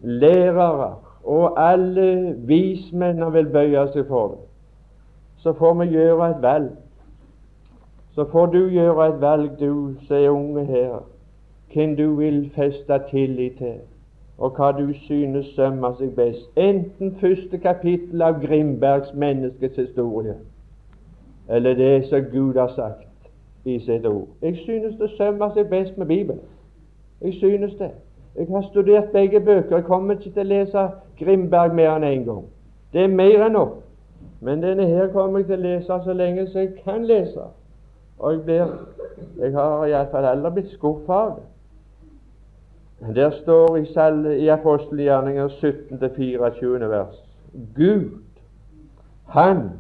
lærere 0.03 0.95
og 1.25 1.71
alle 1.73 2.35
vismennene 2.39 3.33
vil 3.33 3.47
bøye 3.47 3.87
seg 3.95 4.09
for 4.09 4.33
det, 4.33 4.41
så 5.43 5.53
får 5.53 5.75
vi 5.75 5.87
gjøre 5.95 6.31
et 6.31 6.43
valg. 6.43 6.71
Så 8.15 8.25
får 8.31 8.47
du 8.47 8.69
gjøre 8.69 9.09
et 9.09 9.21
valg, 9.21 9.51
du 9.61 9.95
som 10.07 10.17
er 10.17 10.31
unge 10.31 10.65
her, 10.65 10.99
hvem 11.75 11.97
du 11.97 12.15
vil 12.15 12.51
feste 12.57 12.99
tillit 13.11 13.59
til 13.59 13.79
og 14.39 14.51
hva 14.57 14.73
du 14.73 14.93
synes 14.93 15.47
sømmer 15.47 15.95
seg 15.99 16.15
best. 16.17 16.49
Enten 16.57 17.17
første 17.21 17.59
kapittel 17.59 18.23
av 18.23 18.41
Grimbergs 18.43 19.15
menneskets 19.15 19.77
historie, 19.77 20.35
eller 21.49 21.75
det 21.75 22.09
som 22.09 22.25
Gud 22.33 22.55
har 22.55 22.73
sagt 22.77 23.09
i 23.65 23.79
sitt 23.79 24.07
ord. 24.07 24.29
Jeg 24.43 24.57
synes 24.57 24.97
det 24.99 25.11
sømmer 25.17 25.55
seg 25.55 25.69
best 25.69 25.99
med 25.99 26.07
Bibelen. 26.07 26.41
Jeg 27.21 27.35
synes 27.35 27.75
det. 27.75 27.91
Jeg 28.37 28.47
har 28.51 28.63
studert 28.63 29.13
begge 29.13 29.41
bøker. 29.41 29.77
Jeg 29.77 29.85
kommer 29.85 30.15
ikke 30.15 30.31
til 30.31 30.41
å 30.41 30.49
lese 30.49 30.89
Grimberg 31.19 31.75
mer 31.75 31.97
enn 31.97 32.05
én 32.05 32.19
en 32.19 32.25
gang. 32.25 32.45
Det 32.93 33.05
er 33.05 33.13
mer 33.13 33.47
enn 33.47 33.53
nok. 33.53 33.77
Men 34.41 34.63
denne 34.63 34.87
her 34.87 35.13
kommer 35.13 35.39
jeg 35.39 35.47
til 35.47 35.61
å 35.61 35.63
lese 35.63 35.99
så 36.05 36.15
lenge 36.17 36.47
som 36.49 36.61
jeg 36.61 36.73
kan 36.85 37.05
lese. 37.07 37.45
Og 38.19 38.33
jeg, 38.33 38.41
blir, 38.47 38.73
jeg 39.39 39.53
har 39.53 39.85
iallfall 39.87 40.27
aldri 40.27 40.51
blitt 40.57 40.73
skuffa 40.75 41.19
av 41.19 41.35
det. 41.37 41.47
Der 43.03 43.31
står 43.31 43.77
i, 43.77 44.49
apostelgjerninger 44.49 45.49
17-24 45.49 46.85
vers 46.87 47.17
Gud, 47.75 48.11
Han 49.27 49.71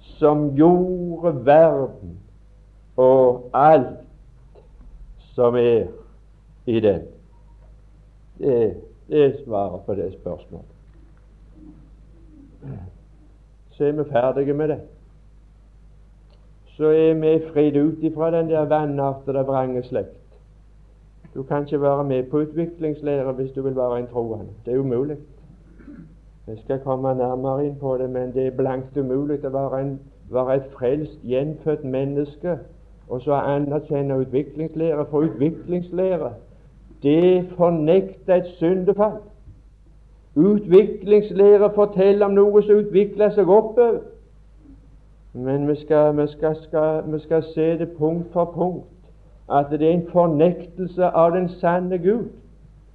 som 0.00 0.54
gjorde 0.54 1.46
verden 1.46 2.18
og 2.96 3.50
alt 3.52 3.98
som 5.34 5.54
er 5.54 5.86
i 6.66 6.80
den. 6.80 7.02
Det, 8.38 8.76
det 9.08 9.24
er 9.24 9.44
svaret 9.44 9.82
på 9.86 9.94
det 9.94 10.12
spørsmålet. 10.12 10.66
Så 13.70 13.84
er 13.84 13.92
vi 13.92 14.10
ferdige 14.10 14.52
med 14.52 14.68
det. 14.68 14.80
Så 16.76 16.84
er 16.84 17.14
vi 17.14 17.38
fridd 17.52 17.76
ut 17.76 18.02
ifra 18.02 18.30
den 18.30 18.50
der 18.50 18.64
vanartede 18.64 19.44
vrange 19.46 19.82
slekt. 19.82 20.23
Du 21.34 21.42
kan 21.42 21.62
ikke 21.62 21.82
være 21.82 22.04
med 22.04 22.22
på 22.22 22.38
utviklingslære 22.38 23.32
hvis 23.32 23.50
du 23.50 23.62
vil 23.62 23.76
være 23.76 23.98
en 23.98 24.06
troende. 24.06 24.46
Det 24.66 24.74
er 24.74 24.78
umulig. 24.78 25.16
Jeg 26.46 26.58
skal 26.64 26.78
komme 26.78 27.14
nærmere 27.14 27.66
inn 27.66 27.76
på 27.80 27.96
det, 27.98 28.10
men 28.10 28.34
det 28.34 28.46
er 28.46 28.56
blankt 28.56 28.96
umulig 28.96 29.40
å 29.44 29.50
være, 29.50 29.80
en, 29.80 30.00
være 30.30 30.56
et 30.56 30.66
frelst, 30.76 31.18
gjenfødt 31.24 31.84
menneske 31.84 32.58
og 33.08 33.20
så 33.20 33.32
anerkjenne 33.32 34.18
utviklingslære. 34.18 35.06
For 35.10 35.18
utviklingslære, 35.18 36.30
det 37.02 37.48
fornekter 37.56 38.34
et 38.34 38.46
syndefall. 38.46 39.18
Utviklingslære 40.36 41.70
forteller 41.74 42.26
om 42.26 42.36
noe 42.36 42.62
som 42.62 42.84
utvikler 42.84 43.32
seg 43.34 43.48
oppover. 43.48 44.02
Men 45.32 45.68
vi 45.68 45.74
skal, 45.80 46.16
vi, 46.16 46.26
skal, 46.30 46.56
skal, 46.62 47.12
vi 47.12 47.18
skal 47.18 47.42
se 47.54 47.78
det 47.78 47.90
punkt 47.98 48.32
for 48.32 48.44
punkt 48.44 48.93
at 49.52 49.66
det 49.70 49.82
er 49.82 49.92
en 49.92 50.06
fornektelse 50.12 51.04
av 51.04 51.32
den 51.34 51.48
sanne 51.60 51.98
Gud. 51.98 52.28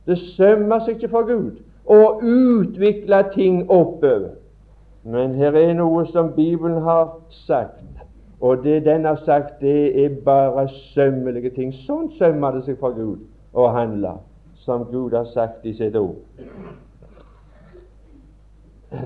Det 0.08 0.18
sømmer 0.18 0.80
seg 0.86 0.98
ikke 0.98 1.12
for 1.14 1.28
Gud 1.28 1.60
å 1.90 2.20
utvikle 2.22 3.24
ting 3.34 3.64
oppover. 3.70 4.38
Men 5.04 5.36
her 5.40 5.56
er 5.58 5.74
noe 5.78 6.06
som 6.12 6.34
Bibelen 6.36 6.82
har 6.84 7.16
sagt, 7.46 7.86
og 8.42 8.64
det 8.64 8.84
den 8.86 9.06
har 9.06 9.22
sagt, 9.26 9.60
det 9.62 10.06
er 10.06 10.18
bare 10.26 10.68
sømmelige 10.94 11.54
ting. 11.56 11.74
Sånn 11.86 12.12
sømmer 12.18 12.56
det 12.56 12.66
seg 12.68 12.80
for 12.80 12.96
Gud 12.96 13.24
å 13.54 13.70
handle, 13.74 14.18
som 14.66 14.86
Gud 14.92 15.16
har 15.18 15.28
sagt 15.34 15.66
i 15.66 15.74
sitt 15.74 15.96
ord. 15.96 16.20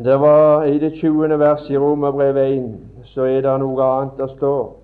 Det 0.03 0.15
var 0.19 0.63
I 0.63 0.77
det 0.79 0.93
20. 0.99 1.39
vers 1.39 1.69
i 1.69 1.77
Romerbrevet 1.77 2.57
1 2.57 3.09
så 3.13 3.27
er 3.27 3.41
det 3.43 3.57
noe 3.59 3.83
annet 3.83 4.17
det 4.17 4.29
står. 4.37 4.82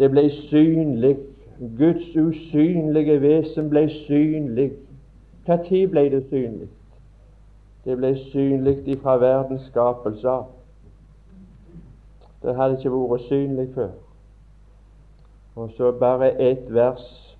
Det 0.00 0.10
ble 0.10 0.30
synlig. 0.30 1.16
Guds 1.78 2.16
usynlige 2.16 3.20
vesen 3.20 3.68
ble 3.68 3.82
synlig. 4.06 4.70
Når 5.46 5.88
ble 5.90 6.04
det 6.10 6.22
synlig? 6.30 6.68
Det 7.84 7.96
ble 7.96 8.14
synlig 8.30 8.88
ifra 8.88 9.16
verdens 9.20 9.66
skapelse. 9.68 10.36
Det 12.42 12.54
hadde 12.56 12.78
ikke 12.78 12.92
vært 12.94 13.26
synlig 13.28 13.66
før. 13.74 13.90
Og 15.56 15.70
så 15.76 15.92
bare 15.92 16.32
ett 16.40 16.64
vers 16.74 17.36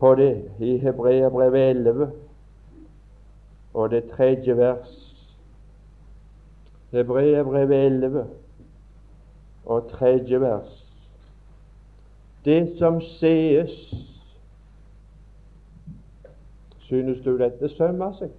på 0.00 0.14
det 0.14 0.32
i 0.60 0.78
Hebreabrevet 0.78 1.70
11 1.70 2.10
og 3.74 3.90
det 3.90 4.04
tredje 4.16 4.56
vers. 4.56 4.96
Hebreabrevet 6.96 7.86
11 7.86 8.26
og 9.66 9.88
tredje 9.92 10.40
vers 10.40 10.75
det 12.46 12.72
som 12.78 13.00
sees. 13.00 13.94
Synes 16.78 17.18
du 17.24 17.38
dette 17.38 17.68
sømmer 17.68 18.12
seg? 18.18 18.30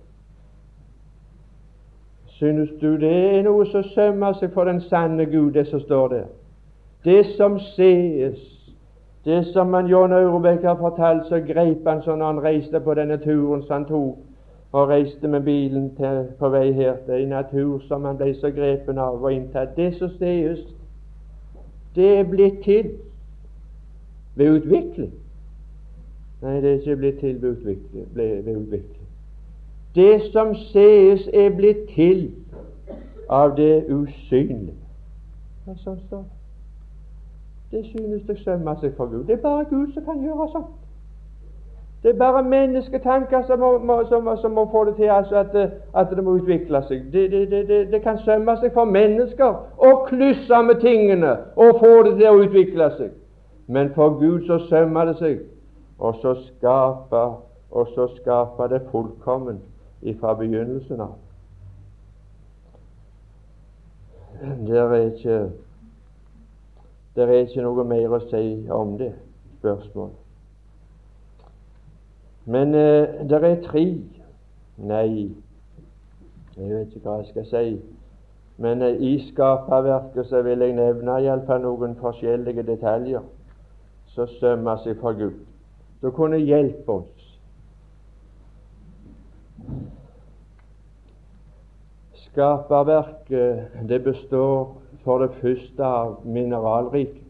Synes 2.38 2.70
du 2.82 2.94
det 3.02 3.12
er 3.12 3.42
noe 3.44 3.66
som 3.68 3.84
sømmer 3.84 4.38
seg 4.40 4.54
for 4.54 4.70
den 4.70 4.80
sanne 4.88 5.26
Gud, 5.26 5.52
det 5.58 5.68
som 5.68 5.82
står 5.84 6.08
der? 6.14 6.30
Det 7.04 7.26
som 7.36 7.60
sees, 7.60 8.40
det 9.26 9.42
som 9.52 9.68
man 9.68 9.90
John 9.92 10.14
Aurebekk 10.14 10.64
har 10.64 10.78
fortalt, 10.80 11.28
så 11.28 11.42
grep 11.44 11.88
han 11.88 12.02
så 12.06 12.16
når 12.16 12.26
han 12.26 12.44
reiste 12.44 12.80
på 12.80 12.94
denne 12.94 13.18
turen 13.18 13.64
som 13.64 13.74
han 13.74 13.86
tok, 13.90 14.24
og 14.72 14.90
reiste 14.90 15.28
med 15.28 15.42
bilen 15.42 15.90
til, 15.96 16.24
på 16.40 16.50
vei 16.50 16.72
her 16.72 16.96
til 17.06 17.24
en 17.24 17.36
natur 17.36 17.82
som 17.88 18.06
han 18.06 18.18
ble 18.20 18.32
så 18.36 18.52
grepen 18.56 19.00
av 19.00 19.20
og 19.24 19.34
inntatt. 19.34 19.76
Det 19.76 19.94
som 19.98 20.12
sees, 20.20 20.64
det 21.96 22.10
er 22.20 22.24
blitt 22.30 22.64
til 22.64 22.92
ved 24.38 24.52
utvikling. 24.56 25.14
Nei, 26.42 26.56
det 26.62 26.70
er 26.70 26.80
ikke 26.80 26.96
blitt 26.96 27.20
til 27.20 27.42
ved 27.42 27.52
utvikling. 27.52 28.08
Ved 28.16 28.56
utvikling. 28.56 29.08
Det 29.96 30.22
som 30.32 30.56
sees, 30.56 31.30
er 31.34 31.50
blitt 31.56 31.90
til 31.96 32.32
av 33.30 33.56
det 33.58 33.86
usynlige. 33.90 34.76
er 35.68 35.80
sånn 35.84 36.00
står 36.08 36.24
det. 37.72 37.86
Synes 37.92 38.24
det 38.28 38.38
sømmer 38.40 38.78
seg 38.80 38.94
for 38.96 39.10
Gud. 39.12 39.26
Det 39.28 39.34
er 39.36 39.42
bare 39.44 39.66
Gud 39.70 39.94
som 39.94 40.06
kan 40.06 40.22
gjøre 40.24 40.48
sånt. 40.52 40.76
Det 42.04 42.14
er 42.14 42.18
bare 42.18 42.44
mennesketanker 42.44 43.42
som 43.48 43.60
må, 43.60 43.78
må, 43.78 44.04
som, 44.10 44.30
som 44.42 44.52
må 44.52 44.68
få 44.72 44.86
det 44.86 44.96
til 44.96 45.10
altså 45.12 45.36
at, 45.36 45.56
at, 45.94 46.10
det 46.16 46.24
må 46.24 46.38
utvikle 46.38 46.84
seg. 46.88 47.10
Det, 47.14 47.32
det, 47.32 47.68
det, 47.68 47.92
det, 47.92 48.02
kan 48.02 48.20
sømme 48.24 48.54
seg 48.62 48.72
for 48.74 48.86
mennesker 48.86 49.58
å 49.78 49.90
klysse 50.06 50.62
med 50.64 50.80
tingene 50.86 51.34
og 51.56 51.82
få 51.82 51.92
det 52.08 52.14
til 52.20 52.30
å 52.30 52.44
utvikle 52.46 52.92
seg. 53.00 53.16
Men 53.68 53.94
for 53.94 54.20
Gud 54.20 54.48
så 54.48 54.60
sømmer 54.70 55.06
det 55.06 55.18
seg, 55.20 55.40
og 56.00 56.16
så 56.22 56.34
skaper 56.46 57.36
og 57.72 57.88
så 57.96 58.08
skaper 58.16 58.68
det 58.68 58.82
fullkomment 58.92 59.62
ifra 60.02 60.34
begynnelsen 60.34 61.02
av. 61.02 61.16
Det 64.68 64.78
er 64.78 64.94
ikke 64.96 65.40
det 67.16 67.24
er 67.24 67.34
ikke 67.34 67.64
noe 67.66 67.84
mer 67.90 68.14
å 68.14 68.20
si 68.30 68.70
om 68.70 68.94
det 69.00 69.12
spørsmålet. 69.58 70.18
Men 72.46 72.76
eh, 72.78 73.26
det 73.28 73.40
er 73.44 73.64
tre 73.66 73.86
Nei, 74.78 75.34
jeg 76.54 76.70
vet 76.70 76.94
ikke 76.94 77.10
hva 77.10 77.16
jeg 77.18 77.32
skal 77.32 77.48
si. 77.50 77.72
Men 78.62 78.86
eh, 78.86 79.02
i 79.02 79.16
skaperverket 79.32 80.30
så 80.30 80.44
vil 80.46 80.62
jeg 80.62 80.78
nevne 80.78 81.18
iallfall 81.26 81.66
noen 81.66 81.98
forskjellige 81.98 82.64
detaljer 82.70 83.26
som 84.18 84.28
sømmer 84.40 84.80
seg 84.82 84.98
for 84.98 85.14
Gud, 85.14 85.38
som 86.02 86.14
kunne 86.18 86.40
hjelpe 86.42 86.92
oss. 86.92 87.28
Skaperverket 92.24 93.78
det 93.90 94.02
består 94.06 94.74
for 95.06 95.22
det 95.22 95.38
første 95.38 95.86
av 95.86 96.26
mineralriket. 96.26 97.22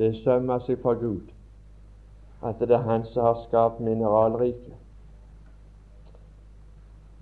Det 0.00 0.14
sømmer 0.24 0.64
seg 0.64 0.80
for 0.80 0.96
Gud 0.96 1.28
at 2.42 2.58
det 2.58 2.72
er 2.74 2.88
Han 2.88 3.04
som 3.12 3.22
har 3.22 3.44
skapt 3.44 3.80
mineralriket. 3.80 4.74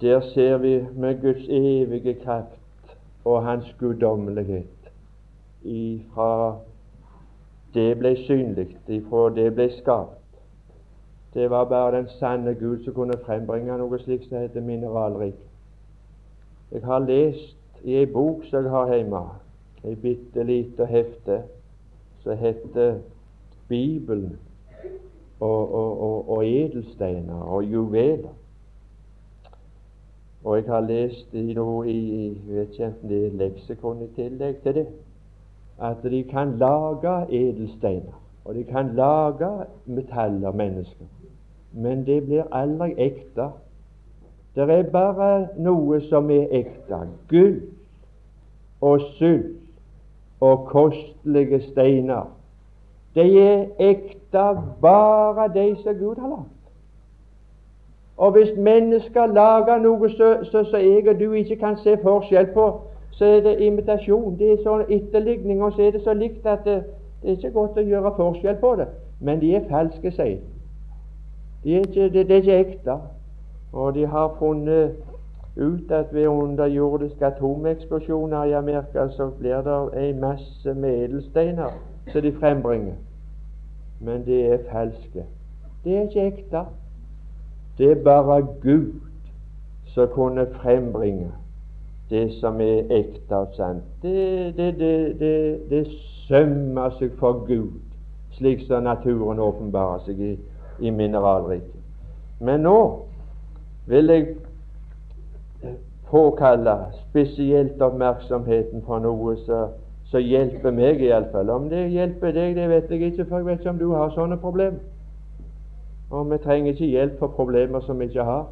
Der 0.00 0.20
ser 0.32 0.56
vi 0.58 0.86
med 0.94 1.20
Guds 1.20 1.44
evige 1.48 2.14
kraft 2.22 2.96
og 3.24 3.42
Hans 3.44 3.74
guddommelighet 3.78 4.90
ifra 5.62 6.56
det 7.74 7.98
ble 7.98 8.16
synlig, 8.26 8.76
ifra 8.88 9.28
det 9.34 9.54
ble 9.54 9.70
skapt. 9.78 10.18
Det 11.34 11.50
var 11.50 11.64
bare 11.64 11.96
den 11.96 12.08
sanne 12.18 12.54
Gud 12.54 12.84
som 12.84 12.94
kunne 12.94 13.18
frembringe 13.24 13.76
noe 13.78 13.98
slikt 14.02 14.26
som 14.28 14.40
heter 14.42 14.64
Mineralrik. 14.66 15.38
Jeg 16.72 16.82
har 16.84 16.98
lest 17.06 17.56
i 17.84 17.96
ei 18.00 18.06
bok 18.06 18.44
som 18.50 18.64
jeg 18.64 18.70
har 18.70 18.94
hjemme, 18.94 19.22
ei 19.84 19.94
bitte 19.94 20.42
lite 20.42 20.86
hefte 20.86 21.42
som 22.22 22.36
heter 22.38 22.98
Bibelen 23.68 24.38
og, 25.40 25.74
og, 25.74 26.02
og, 26.02 26.30
og, 26.30 26.46
edelsteiner 26.46 27.34
og 27.34 27.64
juveler. 27.64 28.34
Og 30.44 30.56
jeg 30.56 30.64
har 30.66 30.80
lest 30.80 31.34
i 31.34 31.54
noe 31.54 31.86
i 31.88 31.96
i 31.96 32.26
vet 32.48 32.72
ikke 32.72 32.86
enten 32.86 33.08
det 33.08 33.20
er 33.26 33.38
leksikon 33.44 34.02
i 34.02 34.08
tillegg 34.16 34.62
til 34.64 34.74
det, 34.74 34.86
at 35.80 36.02
de 36.02 36.22
kan 36.22 36.58
lage 36.58 37.32
edelsteiner, 37.32 38.20
og 38.44 38.54
de 38.54 38.64
kan 38.64 38.94
lage 38.94 39.64
metaller, 39.86 40.52
mennesker. 40.52 41.04
Men 41.72 42.06
det 42.06 42.24
blir 42.24 42.44
aldri 42.52 42.94
ekte 42.98 43.50
det 44.54 44.70
er 44.70 44.82
bare 44.82 45.48
noe 45.62 46.00
som 46.08 46.30
er 46.30 46.50
ekte. 46.50 46.98
Gull 47.30 47.60
og 48.80 49.00
sølv 49.18 49.56
og 50.40 50.66
kostelige 50.66 51.60
steiner. 51.70 52.30
De 53.14 53.26
er 53.42 53.66
ekte, 53.78 54.46
bare 54.82 55.48
de 55.54 55.76
som 55.82 55.94
Gud 55.98 56.20
har 56.20 56.28
lagd. 56.28 56.56
Og 58.16 58.32
hvis 58.32 58.50
mennesker 58.56 59.26
lager 59.26 59.78
noe 59.78 60.10
som 60.10 60.80
jeg 60.80 61.08
og 61.08 61.20
du 61.20 61.32
ikke 61.32 61.56
kan 61.56 61.76
se 61.76 61.96
forskjell 62.02 62.50
på, 62.54 62.66
så 63.10 63.24
er 63.24 63.40
det 63.40 63.60
imitasjon. 63.60 64.38
Det 64.38 64.52
er 64.52 64.62
sånn 64.64 64.86
etterligning, 64.88 65.62
og 65.62 65.72
så 65.72 65.82
er 65.82 65.90
det 65.96 66.02
så 66.04 66.14
likt 66.14 66.46
at 66.46 66.64
det, 66.64 66.82
det 67.22 67.30
er 67.30 67.36
ikke 67.36 67.52
godt 67.56 67.78
å 67.78 67.84
gjøre 67.84 68.14
forskjell 68.16 68.56
på 68.60 68.74
det. 68.80 68.88
Men 69.20 69.40
de 69.40 69.54
er 69.56 69.68
falske, 69.68 70.12
sier 70.16 70.38
de. 71.64 71.74
Er 71.76 71.84
ikke, 71.84 72.08
det, 72.08 72.28
det 72.28 72.36
er 72.36 72.42
ikke 72.44 72.58
ekte. 72.58 72.96
Og 73.72 73.94
de 73.94 74.06
har 74.06 74.36
funnet 74.38 74.96
ut 75.56 75.90
at 75.92 76.14
ved 76.14 76.26
underjordiske 76.26 77.26
atomeksplosjoner 77.26 78.44
i 78.44 78.52
Amerika 78.52 79.08
så 79.08 79.28
blir 79.38 79.60
det 79.66 80.08
en 80.08 80.20
masse 80.20 80.74
med 80.74 81.20
som 82.12 82.22
de 82.22 82.32
frembringer. 82.32 82.94
Men 84.00 84.24
det 84.24 84.52
er 84.52 84.58
falske. 84.72 85.24
Det 85.84 85.96
er 85.96 86.02
ikke 86.02 86.26
ekte. 86.26 86.64
Det 87.78 87.90
er 87.90 88.02
bare 88.04 88.46
Gud 88.62 89.00
som 89.86 90.08
kunne 90.08 90.46
frembringe 90.52 91.32
det 92.10 92.32
som 92.40 92.60
er 92.60 92.90
ekte 92.90 93.36
og 93.36 93.54
sant. 93.56 93.84
Det, 94.02 94.56
det, 94.56 94.78
det, 94.78 95.70
det, 95.70 95.86
sømmer 96.30 96.90
seg 96.98 97.14
for 97.18 97.44
Gud, 97.46 97.72
slik 98.38 98.62
som 98.66 98.84
naturen 98.86 99.38
åpenbarer 99.42 100.04
seg 100.06 100.20
i, 100.22 100.32
i 100.78 100.90
mineralriket. 100.94 101.80
Men 102.40 102.62
nå 102.62 102.78
vil 103.90 104.12
jeg 104.14 104.28
påkalle 106.10 106.76
spesielt 107.08 107.82
oppmerksomheten 107.82 108.82
for 108.86 109.02
noe 109.02 109.34
som 110.10 110.22
hjelper 110.22 110.74
meg, 110.74 111.02
iallfall. 111.02 111.50
Om 111.50 111.68
det 111.70 111.88
hjelper 111.94 112.34
deg, 112.34 112.54
det 112.58 112.70
vet 112.70 112.90
jeg 112.90 113.10
ikke, 113.10 113.26
for 113.26 113.42
jeg 113.42 113.46
vet 113.46 113.60
ikke 113.60 113.74
om 113.74 113.82
du 113.82 113.90
har 113.94 114.14
sånne 114.14 114.38
problemer. 114.42 114.80
Og 116.10 116.30
vi 116.30 116.38
trenger 116.42 116.72
ikke 116.72 116.90
hjelp 116.90 117.18
for 117.18 117.34
problemer 117.36 117.82
som 117.86 117.98
vi 117.98 118.10
ikke 118.10 118.26
har. 118.26 118.48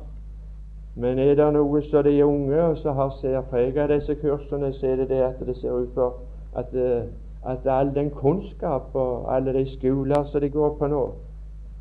Men 0.99 1.19
er 1.19 1.35
det 1.39 1.47
noe 1.55 1.83
som 1.87 2.03
de 2.05 2.25
unge 2.25 2.63
som 2.81 2.97
har 2.97 3.13
ser 3.21 3.41
preg 3.51 3.77
av 3.79 3.93
disse 3.93 4.17
kursene, 4.19 4.73
så 4.75 4.87
er 4.87 4.97
det 4.97 5.09
det 5.13 5.21
at 5.23 5.43
det 5.47 5.55
ser 5.61 5.77
ut 5.77 5.93
for 5.95 6.17
at, 6.59 6.75
eh, 6.75 7.07
at 7.47 7.67
all 7.71 7.93
den 7.95 8.11
kunnskap 8.11 8.95
og 8.95 9.29
alle 9.35 9.53
de 9.55 9.63
skoler 9.77 10.25
som 10.25 10.41
de 10.41 10.51
går 10.51 10.75
på 10.79 10.87
nå, 10.91 11.05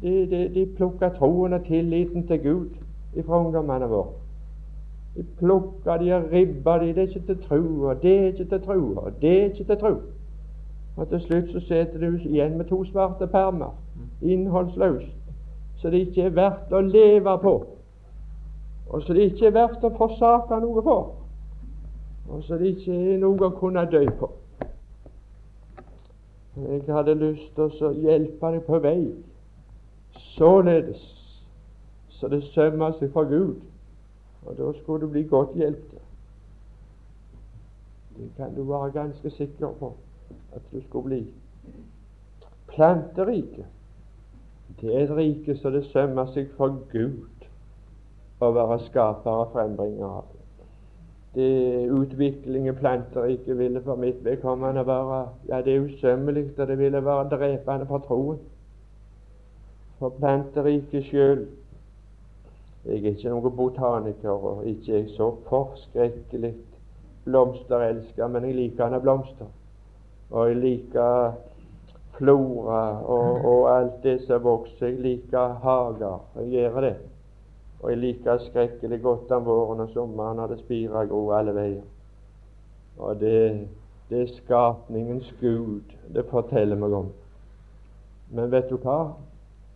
de, 0.01 0.13
de, 0.29 0.41
de 0.53 0.65
plukker 0.77 1.09
troen 1.17 1.53
og 1.53 1.65
tilliten 1.65 2.27
til 2.27 2.43
Gud 2.43 3.23
fra 3.25 3.39
ungdommene 3.39 3.89
våre. 3.89 4.13
De 5.15 5.25
plukker 5.39 5.97
de 5.97 6.11
og 6.13 6.23
ribber 6.31 6.77
de. 6.77 6.87
Det 6.87 6.97
er 6.97 7.07
ikke 7.07 7.25
til 7.25 7.39
tro, 7.47 7.61
og 7.89 8.01
det 8.01 8.19
er 8.19 8.25
ikke 8.25 8.45
til 8.45 8.61
tro, 8.61 8.81
og 8.95 9.11
det 9.21 9.31
er 9.39 9.45
ikke 9.45 9.63
til 9.63 9.77
tro. 9.77 9.93
Og 10.97 11.09
til 11.09 11.21
slutt 11.21 11.49
så 11.51 11.59
sitter 11.59 11.97
du 11.99 12.17
igjen 12.25 12.57
med 12.57 12.65
to 12.65 12.83
svarte 12.85 13.27
permer, 13.27 13.73
innholdsløst, 14.21 15.17
så 15.77 15.89
det 15.89 16.05
ikke 16.07 16.21
er 16.21 16.37
verdt 16.37 16.73
å 16.73 16.81
leve 16.81 17.37
på, 17.41 17.55
og 18.89 19.03
så 19.03 19.13
det 19.13 19.31
ikke 19.31 19.47
er 19.49 19.55
verdt 19.55 19.83
å 19.83 19.93
forsake 19.97 20.59
noe 20.63 20.83
på, 20.83 20.97
og 22.29 22.43
så 22.43 22.59
det 22.59 22.73
ikke 22.75 22.95
er 23.13 23.21
noe 23.23 23.49
å 23.49 23.55
kunne 23.59 23.85
dø 23.91 24.03
på. 24.19 24.31
Jeg 26.57 26.81
hadde 26.89 27.13
lyst 27.19 27.51
til 27.55 27.85
å 27.85 27.93
hjelpe 28.01 28.49
deg 28.55 28.63
på 28.65 28.79
vei 28.81 29.01
således 30.33 31.03
så 32.17 32.27
det 32.27 32.43
sømmer 32.43 32.95
seg 32.97 33.11
for 33.13 33.29
Gud. 33.29 33.59
Og 34.47 34.57
da 34.57 34.71
skulle 34.79 35.05
du 35.05 35.11
bli 35.11 35.23
godt 35.29 35.53
hjulpet. 35.55 36.01
Det 38.17 38.29
kan 38.37 38.55
du 38.55 38.63
være 38.65 38.91
ganske 38.91 39.29
sikker 39.29 39.75
på 39.79 39.91
at 40.55 40.61
du 40.71 40.81
skulle 40.87 41.03
bli. 41.03 41.19
Planteriket, 42.67 43.65
det 44.81 44.95
er 44.95 45.03
et 45.03 45.15
rike 45.17 45.57
så 45.57 45.69
det 45.69 45.85
sømmer 45.91 46.31
seg 46.33 46.49
for 46.57 46.79
Gud 46.91 47.36
å 48.39 48.51
være 48.53 48.79
skaper 48.85 49.43
og 49.43 49.53
frembringer 49.53 50.05
av. 50.07 50.33
Det 51.37 51.89
utvikling 51.93 52.65
planter 52.75 52.79
planteriket 52.79 53.57
ville 53.59 53.81
for 53.85 53.99
mitt 54.01 54.23
vedkommende 54.25 54.85
være 54.87 55.19
ja, 55.49 55.61
det 55.61 55.75
er 55.75 55.85
usømmelig, 55.85 56.49
og 56.57 56.67
det 56.67 56.77
ville 56.79 57.05
være 57.05 57.29
drepende 57.29 57.85
for 57.85 58.05
troen. 58.07 58.39
For 59.99 60.13
planteriket 60.17 61.05
sjøl 61.09 61.47
jeg 62.87 63.03
er 63.03 63.15
ikke 63.17 63.31
noen 63.33 63.55
botaniker, 63.55 64.31
og 64.31 64.65
ikke 64.65 64.93
jeg 64.93 65.09
så 65.17 65.33
forskrekkelig 65.49 66.53
blomsterelsker, 67.25 68.27
men 68.31 68.45
jeg 68.47 68.55
liker 68.55 68.87
han 68.87 69.01
blomster. 69.03 69.49
Og 70.31 70.47
jeg 70.47 70.59
liker 70.61 71.33
flora 72.17 72.81
og, 73.03 73.45
og, 73.45 73.65
alt 73.73 73.99
det 74.03 74.21
som 74.23 74.43
vokser. 74.43 74.87
Jeg 74.87 75.01
liker 75.03 75.59
hager. 75.63 76.23
Jeg 76.39 76.49
gjør 76.53 76.81
det. 76.87 76.95
Og 77.81 77.89
jeg 77.91 77.97
liker 77.97 78.37
skrekkelig 78.37 79.01
godt 79.01 79.31
om 79.31 79.45
våren 79.45 79.79
og 79.79 79.89
sommeren 79.93 80.37
når 80.37 80.47
det 80.47 80.59
spirer 80.59 80.95
og 81.03 81.09
gror 81.09 81.35
alle 81.37 81.53
veier. 81.55 81.83
Og 82.97 83.19
det, 83.19 83.67
det 84.09 84.21
er 84.21 84.33
skapningens 84.37 85.33
Gud 85.41 85.81
det 86.13 86.25
forteller 86.29 86.79
meg 86.79 86.93
om. 86.93 87.11
Men 88.31 88.51
vet 88.51 88.69
du 88.69 88.77
hva? 88.81 89.13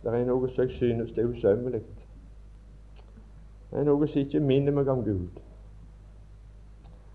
Det 0.02 0.10
er 0.10 0.26
noe 0.26 0.50
som 0.50 0.64
jeg 0.64 0.74
synes 0.80 1.12
det 1.14 1.22
er 1.22 1.30
usømmelig. 1.30 1.82
Det 3.70 3.80
er 3.80 3.86
noe 3.86 4.08
som 4.08 4.20
ikke 4.20 4.42
minner 4.42 4.74
meg 4.74 4.90
om 4.90 5.04
Gud. 5.06 5.38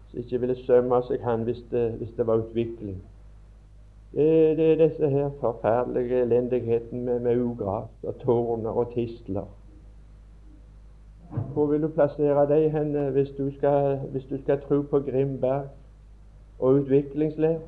Som 0.07 0.23
ikke 0.23 0.39
ville 0.39 0.55
sømme 0.63 1.01
seg 1.09 1.21
Han 1.27 1.43
hvis 1.45 1.61
det, 1.71 1.91
hvis 1.99 2.15
det 2.17 2.27
var 2.27 2.45
utvikling. 2.45 3.01
Det, 4.15 4.57
det, 4.57 4.71
er 4.71 4.87
disse 4.87 5.09
her 5.09 5.29
forferdelige 5.41 6.21
elendigheten 6.23 7.03
med, 7.05 7.19
med 7.19 7.41
ugras 7.43 7.91
og 8.03 8.15
tårner 8.23 8.71
og 8.71 8.93
tistler. 8.93 9.45
Hvor 11.53 11.65
vil 11.65 11.81
du 11.81 11.87
plassere 11.87 12.45
deg 12.47 12.71
hen 12.71 12.93
hvis 13.11 13.29
du 13.37 13.51
skal, 13.57 13.97
hvis 14.11 14.25
du 14.29 14.37
skal 14.41 14.61
tro 14.61 14.81
på 14.81 14.99
Grimberg 14.99 15.67
og 16.59 16.73
utviklingsleir? 16.73 17.59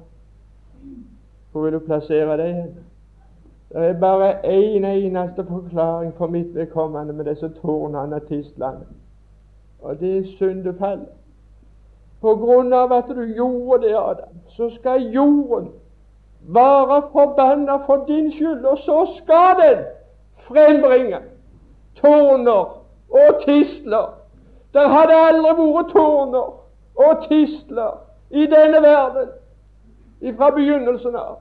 Hvor 1.51 1.61
vil 1.61 1.73
du 1.73 1.79
plassere 1.79 2.37
deg 2.37 2.53
hen? 2.55 2.77
Det 3.69 3.85
er 3.85 3.99
bare 3.99 4.45
én 4.45 4.85
en 4.85 4.85
eneste 4.85 5.45
forklaring 5.45 6.13
for 6.17 6.27
mitt 6.27 6.55
vedkommende 6.55 7.13
med 7.13 7.25
disse 7.25 7.49
tårnene 7.61 8.15
og 8.15 8.27
tislene, 8.27 8.85
og 9.81 9.99
det 9.99 10.17
er 10.17 10.23
syndefallet. 10.37 11.07
På 12.21 12.35
grunn 12.35 12.73
av 12.73 12.91
at 12.91 13.05
du 13.07 13.21
gjorde 13.21 13.87
det, 13.87 13.95
Adam, 13.95 14.39
så 14.47 14.69
skal 14.69 15.11
jorden 15.13 15.69
være 16.41 17.01
forbanna 17.11 17.77
for 17.85 18.05
din 18.07 18.31
skyld, 18.31 18.65
og 18.65 18.77
så 18.77 19.07
skal 19.17 19.61
den 19.61 19.85
frembringe 20.47 21.19
tårner 22.01 22.78
og 23.11 23.41
tisler. 23.45 24.07
Der 24.73 24.87
hadde 24.87 25.17
aldri 25.27 25.67
vært 25.73 25.93
tårner 25.93 26.49
og 26.95 27.27
tisler 27.29 27.99
i 28.29 28.45
denne 28.45 28.81
verden 28.85 29.29
fra 30.37 30.49
begynnelsen 30.55 31.15
av. 31.15 31.37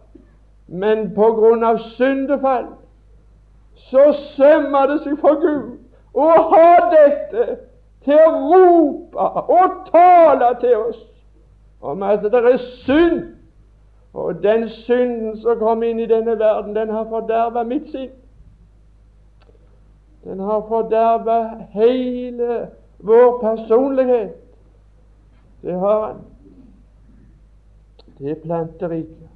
Men 0.68 1.11
på 1.14 1.33
grunn 1.37 1.64
av 1.64 1.81
syndefall 1.96 2.66
så 3.90 4.12
sømmer 4.37 4.87
det 4.90 4.98
seg 5.04 5.18
for 5.20 5.40
Gud 5.40 6.18
å 6.18 6.28
ha 6.52 6.90
dette 6.92 7.46
til 8.04 8.20
å 8.20 8.31
rope 8.52 9.28
og 9.59 9.83
tale 9.92 10.52
til 10.61 10.76
oss 10.76 11.02
om 11.81 12.02
at 12.02 12.24
det 12.24 12.35
er 12.35 12.59
synd. 12.85 13.35
Og 14.18 14.42
den 14.42 14.68
synden 14.68 15.37
som 15.40 15.59
kom 15.61 15.83
inn 15.87 16.00
i 16.00 16.09
denne 16.11 16.38
verden, 16.38 16.74
den 16.74 16.90
har 16.90 17.04
forderva 17.07 17.62
mitt 17.62 17.90
sinn. 17.92 18.11
Den 20.24 20.40
har 20.40 20.66
forderva 20.68 21.66
hele 21.70 22.70
vår 22.98 23.38
personlighet. 23.40 24.35
Det 25.62 25.78
har 25.78 26.07
han. 26.07 26.16
Det 28.18 28.31
er 28.31 28.42
planteriket. 28.42 29.28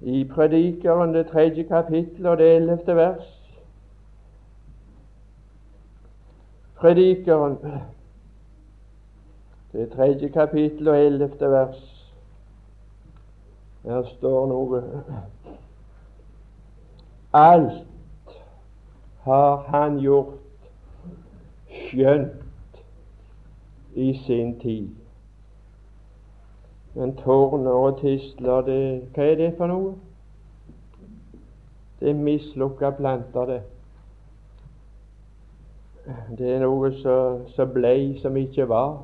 I 0.00 0.24
Predikeren, 0.24 1.14
det 1.14 1.26
tredje 1.26 1.62
kapittel 1.62 2.26
og 2.26 2.38
det 2.38 2.56
ellevte 2.56 2.96
vers 2.96 3.36
Predikeren, 6.76 7.56
det 9.72 9.90
tredje 9.90 10.28
kapittel 10.28 10.88
og 10.88 10.98
ellevte 10.98 11.50
vers. 11.50 11.78
Her 13.84 14.02
står 14.04 14.46
noe 14.50 14.82
Alt 17.36 17.72
har 19.26 19.56
han 19.68 19.98
gjort 20.00 20.36
skjønt 21.68 22.78
i 23.94 24.06
sin 24.26 24.54
tid. 24.60 24.88
Men 26.94 27.16
tårner 27.16 27.70
og 27.70 27.98
tisler, 28.00 28.60
det, 28.64 28.78
hva 29.12 29.24
er 29.24 29.36
det 29.36 29.50
for 29.58 29.68
noe? 29.68 29.90
Det 32.00 32.08
er 32.12 32.22
mislukka 32.22 32.94
planter, 32.96 33.50
det. 33.50 33.60
Det 36.38 36.54
er 36.54 36.64
noe 36.64 36.92
som 37.02 37.74
blei 37.74 38.14
som 38.22 38.36
ikke 38.40 38.68
var. 38.70 39.02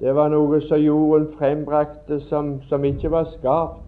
Det 0.00 0.14
var 0.14 0.32
noe 0.32 0.62
som 0.64 0.80
jorden 0.80 1.28
frembrakte 1.36 2.20
som, 2.30 2.54
som 2.70 2.84
ikke 2.88 3.10
var 3.10 3.28
skapt, 3.34 3.87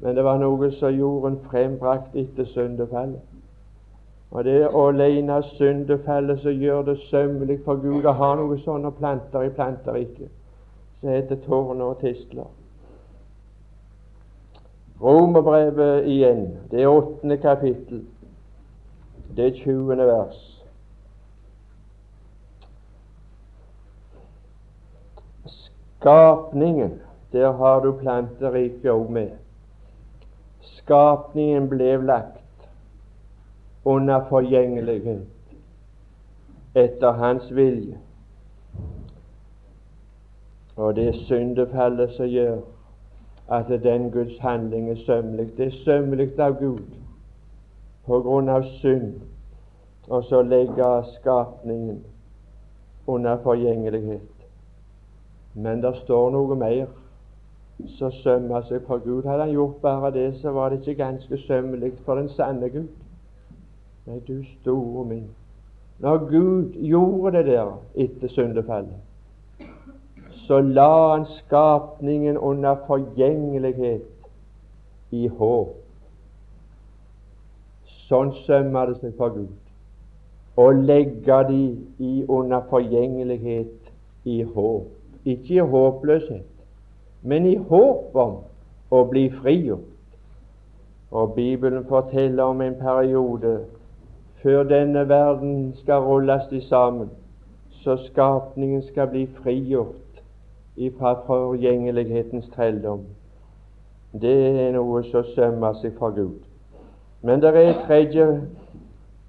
men 0.00 0.16
det 0.16 0.24
var 0.24 0.38
noe 0.38 0.70
som 0.76 0.94
jorden 0.94 1.38
frembrakte 1.50 2.20
etter 2.20 2.44
syndefallet. 2.52 3.22
Og 4.30 4.44
det 4.44 4.56
er 4.62 4.74
alene 4.76 5.38
syndefallet 5.54 6.40
som 6.42 6.50
gjør 6.60 6.82
det 6.82 6.98
sømmelig 7.10 7.60
for 7.64 7.80
Gud 7.80 8.04
å 8.04 8.12
ha 8.18 8.34
noe 8.36 8.58
sånne 8.64 8.90
planter 8.98 9.46
i 9.46 9.54
planteriket 9.54 10.32
som 11.00 11.08
heter 11.12 11.40
tårner 11.46 11.92
og 11.92 12.00
tistler. 12.02 12.50
Romerbrevet 15.00 16.06
igjen, 16.08 16.46
det 16.70 16.82
er 16.82 16.88
åttende 16.88 17.36
kapittel, 17.36 18.02
det 19.36 19.46
er 19.46 19.58
tjuende 19.60 20.06
vers. 20.08 20.38
Skapningen, 25.46 27.00
der 27.32 27.52
har 27.52 27.80
du 27.84 27.92
planteriket 27.92 28.90
òg 28.90 29.10
med. 29.10 29.45
Skapningen 30.86 31.68
ble 31.68 31.96
lagt 32.06 32.68
under 33.84 34.20
forgjengelighet 34.28 35.26
etter 36.78 37.12
hans 37.18 37.48
vilje. 37.50 37.96
Og 40.76 40.94
det 40.94 41.08
er 41.08 41.18
syndefallet 41.26 42.12
som 42.14 42.30
gjør 42.30 42.60
at 43.48 43.72
den 43.82 44.10
Guds 44.14 44.38
handling 44.38 44.90
er 44.90 45.00
sømmelig. 45.06 45.56
Det 45.56 45.66
er 45.66 45.80
sømmelig 45.84 46.28
av 46.38 46.54
Gud 46.60 46.84
på 48.06 48.20
grunn 48.22 48.48
av 48.48 48.62
synd, 48.78 49.16
og 50.06 50.22
så 50.28 50.42
legger 50.42 51.02
skapningen 51.16 52.04
under 53.06 53.42
forgjengelighet. 53.42 54.46
Men 55.54 55.82
det 55.82 55.96
står 56.04 56.30
noe 56.30 56.54
mer 56.54 56.86
som 57.98 58.12
sømmer 58.12 58.62
seg 58.68 58.84
for 58.86 58.98
Gud. 59.04 59.24
Hadde 59.24 59.46
han 59.46 59.52
gjort 59.52 59.80
bare 59.82 60.10
det, 60.14 60.28
så 60.40 60.52
var 60.52 60.68
det 60.68 60.80
ikke 60.80 61.02
ganske 61.02 61.38
sømmelig 61.38 61.92
for 62.04 62.14
den 62.14 62.28
sanne 62.28 62.68
Gud. 62.70 62.88
Nei, 64.06 64.20
du 64.28 64.44
store 64.60 65.04
min. 65.04 65.26
Når 65.98 66.18
Gud 66.30 66.72
gjorde 66.72 67.38
det 67.38 67.46
der 67.46 67.74
etter 67.94 68.28
syndefallet, 68.28 68.96
så 70.46 70.60
la 70.60 71.16
han 71.16 71.26
skapningen 71.26 72.38
under 72.38 72.76
forgjengelighet 72.86 74.02
i 75.10 75.26
håp. 75.28 75.76
Sånn 78.06 78.34
sømmer 78.46 78.92
det 78.92 79.00
seg 79.00 79.16
for 79.18 79.34
Gud 79.34 79.54
å 80.56 80.70
legge 80.72 81.38
de 81.50 81.62
i 82.00 82.12
under 82.28 82.64
forgjengelighet 82.70 83.90
i 84.24 84.42
håp. 84.42 84.92
Ikke 85.28 85.58
i 85.58 85.64
håpløshet, 85.72 86.46
men 87.22 87.46
i 87.46 87.56
håp 87.56 88.16
om 88.16 88.36
å 88.90 89.04
bli 89.10 89.28
frigjort. 89.40 89.92
Og 91.10 91.34
Bibelen 91.34 91.84
forteller 91.88 92.44
om 92.44 92.60
en 92.60 92.74
periode 92.80 93.58
før 94.42 94.62
denne 94.68 95.08
verden 95.08 95.74
skal 95.82 96.02
rulles 96.02 96.48
til 96.50 96.62
sammen, 96.68 97.10
så 97.82 97.96
skapningen 97.96 98.82
skal 98.82 99.08
bli 99.08 99.26
frigjort 99.42 100.20
ifra 100.76 101.14
forgjengelighetens 101.26 102.48
trelldom. 102.54 103.06
Det 104.12 104.36
er 104.66 104.72
noe 104.76 105.02
som 105.10 105.24
sømmer 105.34 105.78
seg 105.80 105.96
fra 105.98 106.10
Gud. 106.14 106.42
Men 107.22 107.40
det 107.42 107.52
er 107.56 107.80
tredje, 107.86 108.26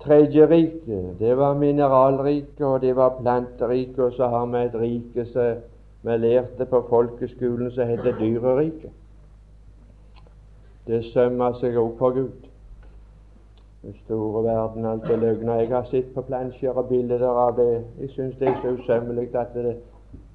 tredje 0.04 0.48
rike. 0.50 1.00
Det 1.20 1.38
var 1.38 1.58
mineralriket, 1.58 2.62
og 2.66 2.82
det 2.82 2.96
var 2.96 3.18
planteriket, 3.22 4.00
og 4.00 4.14
så 4.14 4.28
har 4.28 4.46
vi 4.46 4.64
et 4.66 4.80
rike 4.82 5.26
som 5.32 5.64
vi 6.02 6.18
lærte 6.18 6.66
på 6.66 6.86
folkeskolen 6.90 7.72
som 7.72 7.88
heter 7.88 8.18
Dyreriket. 8.20 8.92
Det 10.88 11.06
sømmer 11.06 11.58
seg 11.60 11.76
òg 11.76 11.98
for 12.00 12.16
Gud. 12.16 12.48
Den 13.84 13.96
store 14.06 14.44
verden, 14.44 14.86
alt 14.86 15.04
det 15.08 15.20
løgner. 15.20 15.60
Jeg 15.60 15.68
har 15.68 15.88
sett 15.92 16.14
på 16.14 16.22
plansjer 16.22 16.72
og 16.72 16.88
bilder 16.90 17.26
av 17.28 17.58
det. 17.58 17.84
Jeg 18.00 18.10
syns 18.10 18.38
det 18.40 18.48
er 18.48 18.62
så 18.62 18.72
usømmelig 18.78 19.36
at, 19.36 19.54
det, 19.54 19.76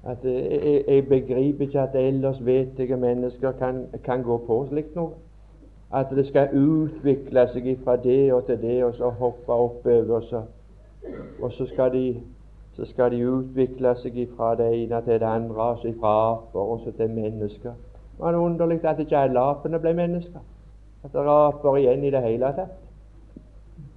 at 0.03 0.21
det, 0.23 0.35
jeg, 0.51 0.83
jeg, 0.87 1.07
begriper 1.07 1.65
ikke 1.65 1.81
at 1.81 1.95
ellers 1.95 2.45
vettige 2.45 2.97
mennesker 2.97 3.51
kan, 3.51 3.85
kan 4.03 4.23
gå 4.23 4.37
på 4.47 4.59
slikt 4.69 4.95
noe. 4.95 5.17
At 5.93 6.13
det 6.13 6.27
skal 6.27 6.53
utvikle 6.57 7.47
seg 7.53 7.73
fra 7.83 7.95
det 7.95 8.33
og 8.33 8.45
til 8.45 8.61
det, 8.61 8.83
og 8.83 8.93
så 8.97 9.09
hoppe 9.09 9.53
oppover, 9.53 10.15
og 10.15 10.23
så, 10.29 10.43
og 11.41 11.51
så 11.53 11.65
skal 11.65 11.93
de 11.93 12.05
så 12.75 12.85
skal 12.85 13.11
de 13.11 13.25
utvikle 13.29 13.95
seg 14.01 14.17
ifra 14.17 14.55
det 14.57 14.69
ene 14.73 15.01
til 15.05 15.19
det 15.19 15.29
andre, 15.29 15.61
altså 15.61 15.93
fra 15.99 16.13
aper 16.31 16.59
og 16.59 16.79
så 16.83 16.91
til 16.97 17.09
mennesker. 17.09 17.75
Det 18.13 18.19
var 18.19 18.35
underlig 18.35 18.85
at 18.85 18.99
ikke 18.99 19.17
alle 19.17 19.39
apene 19.39 19.79
ble 19.79 19.93
mennesker. 19.93 20.39
At 21.03 21.13
det 21.13 21.19
er 21.19 21.29
aper 21.29 21.77
igjen 21.77 22.03
i 22.03 22.09
det 22.11 22.21
hele 22.23 22.49
tatt. 22.57 22.79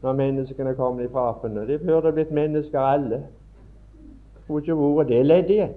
Når 0.03 0.13
menneskene 0.13 0.75
kommer 0.75 1.09
fra 1.13 1.29
apene. 1.31 1.67
De 1.69 1.79
burde 1.79 2.13
blitt 2.13 2.31
mennesker 2.31 2.81
alle. 2.81 3.23
Skulle 4.45 4.63
ikke 4.63 4.77
vært 4.77 5.09
det 5.09 5.27
ledd 5.27 5.51
igjen. 5.51 5.75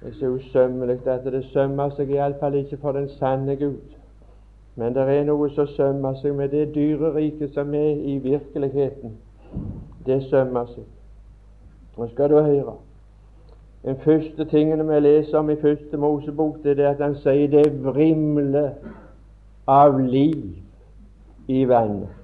Det 0.00 0.08
er 0.08 0.18
så 0.18 0.26
usømmelig 0.26 1.00
at 1.06 1.24
det 1.24 1.44
sømmer 1.52 1.90
seg 1.90 2.10
iallfall 2.10 2.54
ikke 2.54 2.76
for 2.76 2.92
den 2.92 3.08
sanne 3.18 3.56
Gud. 3.56 3.96
Men 4.76 4.94
det 4.94 5.08
er 5.10 5.24
noe 5.26 5.48
som 5.50 5.66
sømmer 5.66 6.14
seg 6.22 6.36
med 6.38 6.54
det 6.54 6.68
dyreriket 6.74 7.54
som 7.54 7.74
er 7.74 7.98
i 7.98 8.18
virkeligheten. 8.22 9.16
Det 10.06 10.22
sømmer 10.30 10.70
seg. 10.74 10.86
Nå 11.98 12.08
skal 12.08 12.30
du 12.30 12.40
høre. 12.40 12.74
Den 13.84 13.96
første 13.96 14.44
tingene 14.44 14.94
vi 14.94 15.00
leser 15.00 15.38
om 15.38 15.50
i 15.50 15.56
første 15.56 15.96
Mosebok, 15.96 16.62
det 16.64 16.78
er 16.80 16.90
at 16.90 17.02
han 17.02 17.16
sier 17.18 17.50
det 17.50 17.84
vrimler 17.84 18.70
av 19.66 19.98
liv 19.98 20.44
i 21.48 21.64
vannet. 21.68 22.14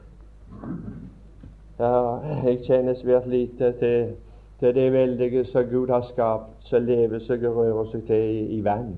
Ja, 1.79 2.19
jeg 2.45 2.61
kjenner 2.67 2.95
svært 2.95 3.27
lite 3.27 3.73
til, 3.81 4.15
til 4.61 4.75
det 4.75 4.93
veldige 4.93 5.45
som 5.51 5.67
Gud 5.71 5.91
har 5.91 6.07
skapt, 6.13 6.55
som 6.71 6.87
lever 6.87 7.19
seg 7.27 7.43
og 7.49 7.57
rører 7.57 7.91
seg 7.91 8.07
til 8.07 8.31
i, 8.31 8.47
i 8.59 8.63
vann. 8.65 8.95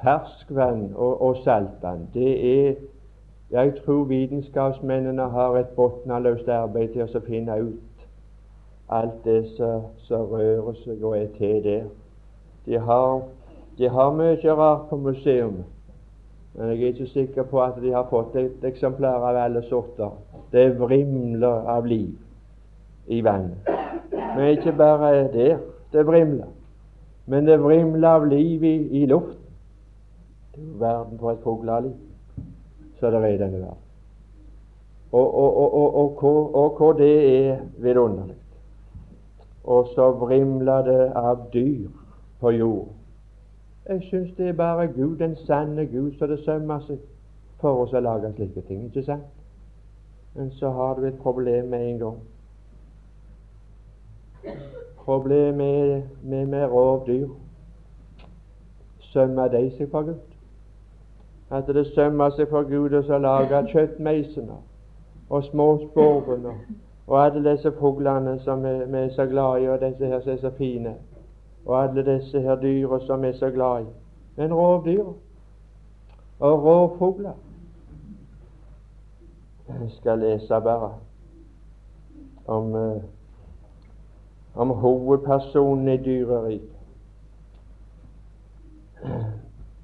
Ferskvann 0.00 0.88
og, 0.94 1.22
og 1.22 1.42
saltvann. 1.44 2.08
Det 2.14 2.34
er 2.50 2.74
Jeg 3.50 3.74
tror 3.84 4.04
vitenskapsmennene 4.04 5.22
har 5.30 5.56
et 5.56 5.74
bunnløst 5.76 6.48
arbeid 6.48 6.88
til 6.88 7.06
å 7.06 7.20
finne 7.26 7.60
ut 7.62 7.93
alt 8.88 9.24
det 9.24 9.44
som 9.56 10.26
rører 10.30 10.74
seg 10.84 11.04
og 11.04 11.16
er 11.18 11.30
til 11.38 11.62
der. 11.64 11.86
De 12.66 12.78
har, 12.78 13.22
de 13.78 13.88
har 13.88 14.12
mye 14.16 14.56
rart 14.56 14.88
på 14.90 14.96
museum, 14.96 15.62
men 16.54 16.70
jeg 16.70 16.80
er 16.80 16.92
ikke 16.92 17.06
sikker 17.06 17.48
på 17.50 17.62
at 17.62 17.80
de 17.82 17.92
har 17.92 18.06
fått 18.10 18.36
et 18.36 18.64
eksemplar 18.64 19.24
av 19.28 19.36
alle 19.36 19.64
sorter. 19.68 20.12
Det 20.52 20.68
vrimler 20.78 21.68
av 21.68 21.86
liv 21.86 22.14
i 23.06 23.20
vannet. 23.24 23.70
Men 24.36 24.48
ikke 24.54 24.72
bare 24.72 25.28
der 25.32 25.58
det 25.92 26.06
vrimler, 26.06 26.50
men 27.26 27.46
det 27.46 27.60
vrimler 27.62 28.08
av 28.08 28.26
liv 28.26 28.64
i, 28.64 28.76
i 29.02 29.06
luften. 29.06 29.40
Det 30.54 30.62
er 30.62 30.78
verden 30.78 31.18
for 31.18 31.32
et 31.32 31.42
fugleliv 31.42 31.94
så 33.04 33.10
det 33.10 33.24
er 33.24 33.26
i 33.34 33.38
denne 33.38 33.58
verden. 33.58 33.82
og, 35.12 35.34
og, 35.34 35.74
og, 35.74 36.54
og, 36.54 36.76
hvor 36.76 36.92
det 36.92 37.46
er 37.48 37.58
vidunderlig. 37.78 38.34
Og 39.64 39.88
så 39.94 40.10
vrimler 40.10 40.82
det 40.84 41.12
av 41.16 41.46
dyr 41.52 41.88
på 42.40 42.50
jord. 42.50 42.88
Jeg 43.88 44.02
syns 44.02 44.36
det 44.36 44.48
er 44.48 44.52
bare 44.52 44.86
Gud, 44.86 45.16
den 45.18 45.36
sanne 45.36 45.86
Gud, 45.86 46.12
så 46.18 46.26
det 46.26 46.38
sømmer 46.44 46.80
seg 46.86 47.00
for 47.60 47.84
oss 47.84 47.92
å 47.92 48.00
lage 48.00 48.32
slike 48.36 48.60
ting. 48.68 48.86
Ikke 48.88 49.04
sant? 49.04 49.24
Men 50.34 50.50
så 50.50 50.70
har 50.70 50.94
du 50.94 51.06
et 51.06 51.18
problem 51.22 51.68
med 51.72 51.88
en 51.88 51.98
gang. 51.98 52.20
Problemet 55.04 56.04
med, 56.22 56.46
med 56.46 56.64
rovdyr 56.68 57.28
sømmer 59.12 59.48
de 59.48 59.70
seg 59.76 59.90
for 59.90 60.02
Gud. 60.02 60.22
At 61.50 61.66
det 61.66 61.86
sømmer 61.86 62.32
seg 62.36 62.48
for 62.50 62.66
Gud 62.68 62.96
å 62.96 63.18
lage 63.18 63.66
kjøttmeisene 63.72 64.56
og 65.30 65.44
småsporvene 65.44 66.56
og 67.06 67.24
alle 67.24 67.50
disse 67.50 67.72
fuglene 67.72 68.38
som 68.40 68.62
vi, 68.64 68.68
er 68.68 69.10
så 69.14 69.26
glad 69.26 69.62
i, 69.62 69.68
og 69.68 69.80
disse 69.80 70.06
her 70.06 70.20
som 70.20 70.32
er 70.32 70.36
så 70.36 70.50
fine, 70.58 70.94
og 71.66 71.82
alle 71.82 72.04
disse 72.04 72.40
her 72.40 72.60
dyra 72.60 73.00
som 73.06 73.22
vi 73.22 73.28
er 73.28 73.32
så 73.32 73.50
glad 73.50 73.82
i. 73.82 73.86
Men 74.36 74.54
rovdyr 74.54 75.04
og 76.40 76.64
rovfugler 76.64 77.32
Jeg 79.68 79.90
skal 79.90 80.18
lese 80.18 80.48
bare 80.48 80.92
om, 82.46 82.74
eh, 82.74 83.02
om 84.54 84.70
hovedpersonen 84.70 85.88
i 85.88 85.96
dyreriket. 85.96 86.68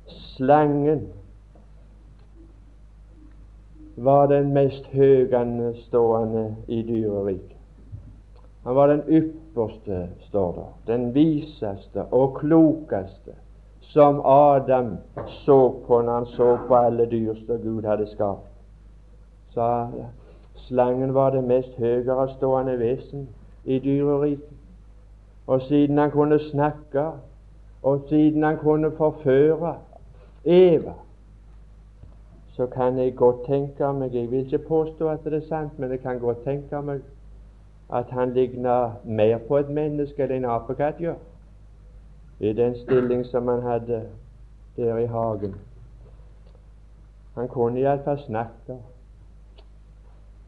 Slangen 0.06 1.08
var 3.96 4.26
den 4.26 4.52
mest 4.52 4.86
høganstående 4.86 6.56
i 6.68 6.82
dyreriket. 6.82 7.56
Han 8.64 8.74
var 8.74 8.86
den 8.86 9.02
ypperste, 9.08 10.08
står 10.20 10.52
det, 10.52 10.94
den 10.94 11.14
viseste 11.14 12.04
og 12.10 12.34
klokeste 12.34 13.32
som 13.80 14.20
Adam 14.24 14.96
så 15.26 15.74
på 15.86 16.00
når 16.02 16.12
han 16.12 16.26
så 16.26 16.58
på 16.68 16.74
alle 16.74 17.06
dyr 17.10 17.34
som 17.34 17.58
Gud 17.62 17.82
hadde 17.82 18.06
skapt. 18.06 18.46
Så 19.50 19.88
slangen 20.54 21.14
var 21.14 21.30
det 21.30 21.44
mest 21.44 21.74
høyerestående 21.78 22.78
vesen 22.78 23.28
i 23.64 23.78
dyreriket. 23.78 24.56
Og 25.46 25.62
siden 25.62 25.98
han 25.98 26.10
kunne 26.10 26.38
snakke, 26.38 27.06
og 27.82 28.00
siden 28.08 28.42
han 28.42 28.56
kunne 28.56 28.90
forføre 28.90 29.74
Eva 30.44 30.92
så 32.56 32.66
kan 32.66 32.98
jeg 32.98 33.16
godt 33.16 33.44
tenke 33.46 33.92
meg 33.92 34.14
Jeg 34.14 34.30
vil 34.30 34.44
ikke 34.44 34.58
påstå 34.58 35.08
at 35.08 35.24
det 35.24 35.34
er 35.34 35.48
sant, 35.48 35.78
men 35.78 35.90
jeg 35.90 36.00
kan 36.00 36.18
godt 36.18 36.44
tenke 36.44 36.82
meg 36.82 37.00
at 37.92 38.10
han 38.10 38.32
ligner 38.32 39.00
mer 39.04 39.38
på 39.38 39.56
et 39.56 39.70
menneske 39.70 40.22
enn 40.22 40.32
en 40.32 40.50
apekatt 40.50 41.00
gjør, 41.02 41.18
i 42.40 42.52
den 42.52 42.76
stilling 42.84 43.24
som 43.26 43.48
han 43.48 43.62
hadde 43.62 44.02
der 44.76 44.98
i 44.98 45.06
hagen. 45.06 45.54
Han 47.34 47.48
kunne 47.48 47.80
iallfall 47.80 48.18
snakke. 48.18 48.76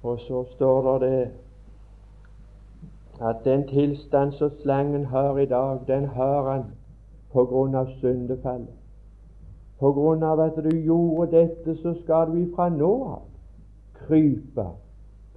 Og 0.02 0.20
så 0.20 0.44
står 0.54 0.98
det 0.98 1.30
at 3.22 3.36
den 3.44 3.68
tilstand 3.68 4.32
som 4.32 4.50
slangen 4.62 5.04
har 5.06 5.38
i 5.38 5.46
dag, 5.46 5.80
den 5.86 6.04
har 6.04 6.50
han 6.50 6.64
på 7.32 7.44
grunn 7.44 7.74
av 7.74 7.90
syndefallet. 8.00 8.81
På 9.82 9.90
grunn 9.92 10.22
av 10.22 10.38
at 10.40 10.58
du 10.62 10.76
gjorde 10.78 11.32
dette, 11.32 11.74
så 11.82 11.96
skal 12.04 12.30
du 12.30 12.36
ifra 12.38 12.68
nå 12.70 12.90
av 13.04 13.22
krype 14.06 14.66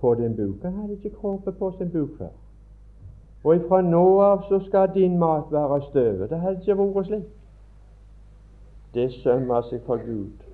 på 0.02 0.14
din 0.20 0.36
buk. 0.38 0.62
Han 0.64 0.74
hadde 0.74 0.94
ikke 0.94 1.16
kroppet 1.16 1.58
på 1.58 1.72
sin 1.78 1.90
buk 1.90 2.18
før. 2.18 2.30
Og 3.44 3.56
ifra 3.56 3.82
nå 3.82 4.04
av 4.22 4.46
så 4.50 4.60
skal 4.68 4.94
din 4.94 5.18
mat 5.18 5.50
være 5.52 5.82
støvet. 5.90 6.30
Det 6.30 6.40
hadde 6.40 6.62
ikke 6.62 6.78
vært 6.78 7.10
slik. 7.10 7.26
Det 8.94 9.10
sømmer 9.24 9.66
seg 9.66 9.82
for 9.90 10.06
Gud 10.06 10.46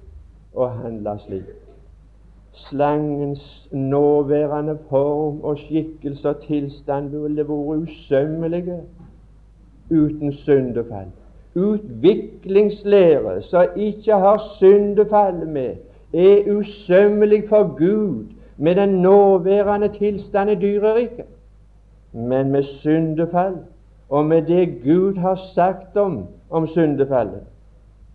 å 0.56 0.72
handle 0.72 1.20
slik. 1.28 1.52
Slangens 2.70 3.44
nåværende 3.72 4.78
form 4.90 5.44
og 5.44 5.60
skikkelse 5.68 6.30
og 6.30 6.44
tilstand 6.48 7.12
ville 7.12 7.48
vært 7.48 7.90
usømmelige 7.90 8.84
uten 9.92 10.34
syndefall 10.46 11.12
utviklingslære 11.56 13.42
som 13.42 13.66
ikke 13.76 14.12
har 14.12 14.44
syndefall 14.58 15.48
med, 15.48 15.76
er 16.14 16.52
usømmelig 16.52 17.44
for 17.50 17.78
Gud 17.78 18.26
med 18.58 18.76
den 18.76 18.90
nåværende 18.90 19.88
tilstand 19.88 20.50
i 20.50 20.56
dyreriket. 20.56 21.26
Men 22.14 22.50
med 22.50 22.64
syndefall 22.64 23.58
og 24.10 24.26
med 24.26 24.42
det 24.42 24.82
Gud 24.84 25.16
har 25.16 25.40
sagt 25.56 25.98
om, 25.98 26.26
om 26.50 26.68
syndefallet, 26.68 27.42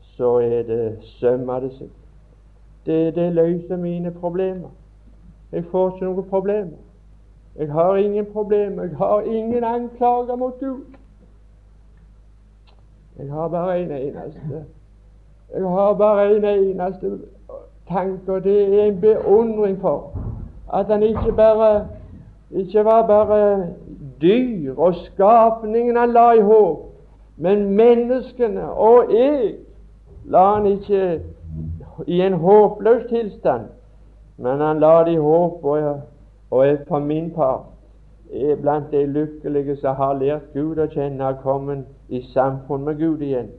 så 0.01 0.38
er 0.38 0.62
det 0.62 0.99
sømmer 1.03 1.61
det 1.61 1.72
sitt. 1.72 1.92
Det, 2.87 3.14
det 3.14 3.33
løser 3.33 3.77
mine 3.77 4.11
problemer. 4.11 4.68
Jeg 5.53 5.64
får 5.70 5.94
ikke 5.94 6.05
noen 6.05 6.29
problemer. 6.31 6.79
Jeg 7.59 7.72
har 7.72 7.96
ingen 7.96 8.27
problemer. 8.33 8.83
Jeg 8.83 8.96
har 8.96 9.20
ingen 9.20 9.64
anklager 9.64 10.37
mot 10.37 10.61
Gud. 10.61 10.85
Jeg 13.19 13.33
har 13.33 13.49
bare 13.49 13.81
en 13.83 13.91
eneste 13.91 14.65
Jeg 15.55 15.63
har 15.63 15.95
bare 15.95 16.37
en 16.37 16.45
eneste 16.45 17.19
tanke, 17.89 18.33
og 18.33 18.45
det 18.45 18.81
er 18.81 18.85
en 18.85 19.01
beundring 19.01 19.81
for 19.81 20.19
at 20.75 20.87
han 20.87 21.03
ikke 21.03 21.33
bare 21.37 21.87
ikke 22.51 22.85
var 22.85 23.07
bare 23.07 23.67
dyr 24.21 24.75
og 24.77 24.95
skapningen 24.95 25.97
han 25.97 26.13
la 26.13 26.33
i 26.33 26.41
håp, 26.41 26.79
men 27.37 27.71
menneskene 27.71 28.71
og 28.71 29.13
jeg 29.13 29.55
la 30.25 30.55
han 30.55 30.67
ikke 30.67 31.21
i 32.07 32.21
en 32.21 32.33
håpløs 32.33 33.07
tilstand, 33.09 33.63
men 34.37 34.61
han 34.61 34.81
la 34.81 35.05
det 35.05 35.13
i 35.13 35.17
håp, 35.17 35.65
og, 35.65 36.01
og 36.51 36.67
på 36.89 36.99
min 36.99 37.31
part 37.31 37.61
er 38.33 38.57
blant 38.57 38.91
de 38.93 39.07
lykkelige 39.07 39.77
som 39.77 39.97
har 39.97 40.19
lært 40.19 40.53
Gud 40.55 40.79
å 40.79 40.89
kjenne 40.91 41.29
og 41.29 41.43
kommet 41.43 41.87
i 42.09 42.23
samfunn 42.33 42.85
med 42.85 42.99
Gud 42.99 43.23
igjen. 43.23 43.51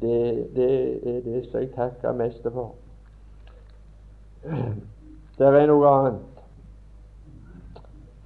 Det, 0.00 0.48
det 0.56 0.70
er 1.06 1.20
det 1.24 1.44
som 1.46 1.60
jeg 1.60 1.70
takker 1.76 2.12
mest 2.12 2.44
for. 2.52 2.74
Det 5.38 5.46
er 5.46 5.66
noe 5.70 5.88
annet. 5.88 6.42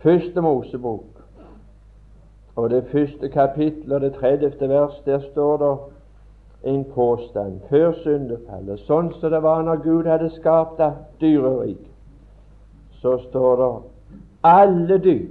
Første 0.02 0.40
Mosebok, 0.40 1.22
og 2.56 2.70
det 2.70 2.84
første 2.92 3.28
kapittel 3.28 3.92
og 3.92 4.00
det 4.00 4.12
tredjefte 4.14 4.68
vers, 4.68 4.98
der 5.06 5.20
står 5.30 5.56
det 5.62 5.76
en 6.72 6.84
påstand 6.94 7.61
før 7.70 7.92
syndefallet, 8.02 8.82
sånn 8.87 9.12
som 9.20 9.30
det 9.30 9.42
var 9.42 9.62
når 9.62 9.82
Gud 9.84 10.11
hadde 10.11 10.30
skapt 10.34 10.82
dyreriket. 11.20 11.87
Så 12.98 13.14
står 13.28 13.62
det 13.62 13.70
alle 14.42 14.98
dyr 15.05 15.27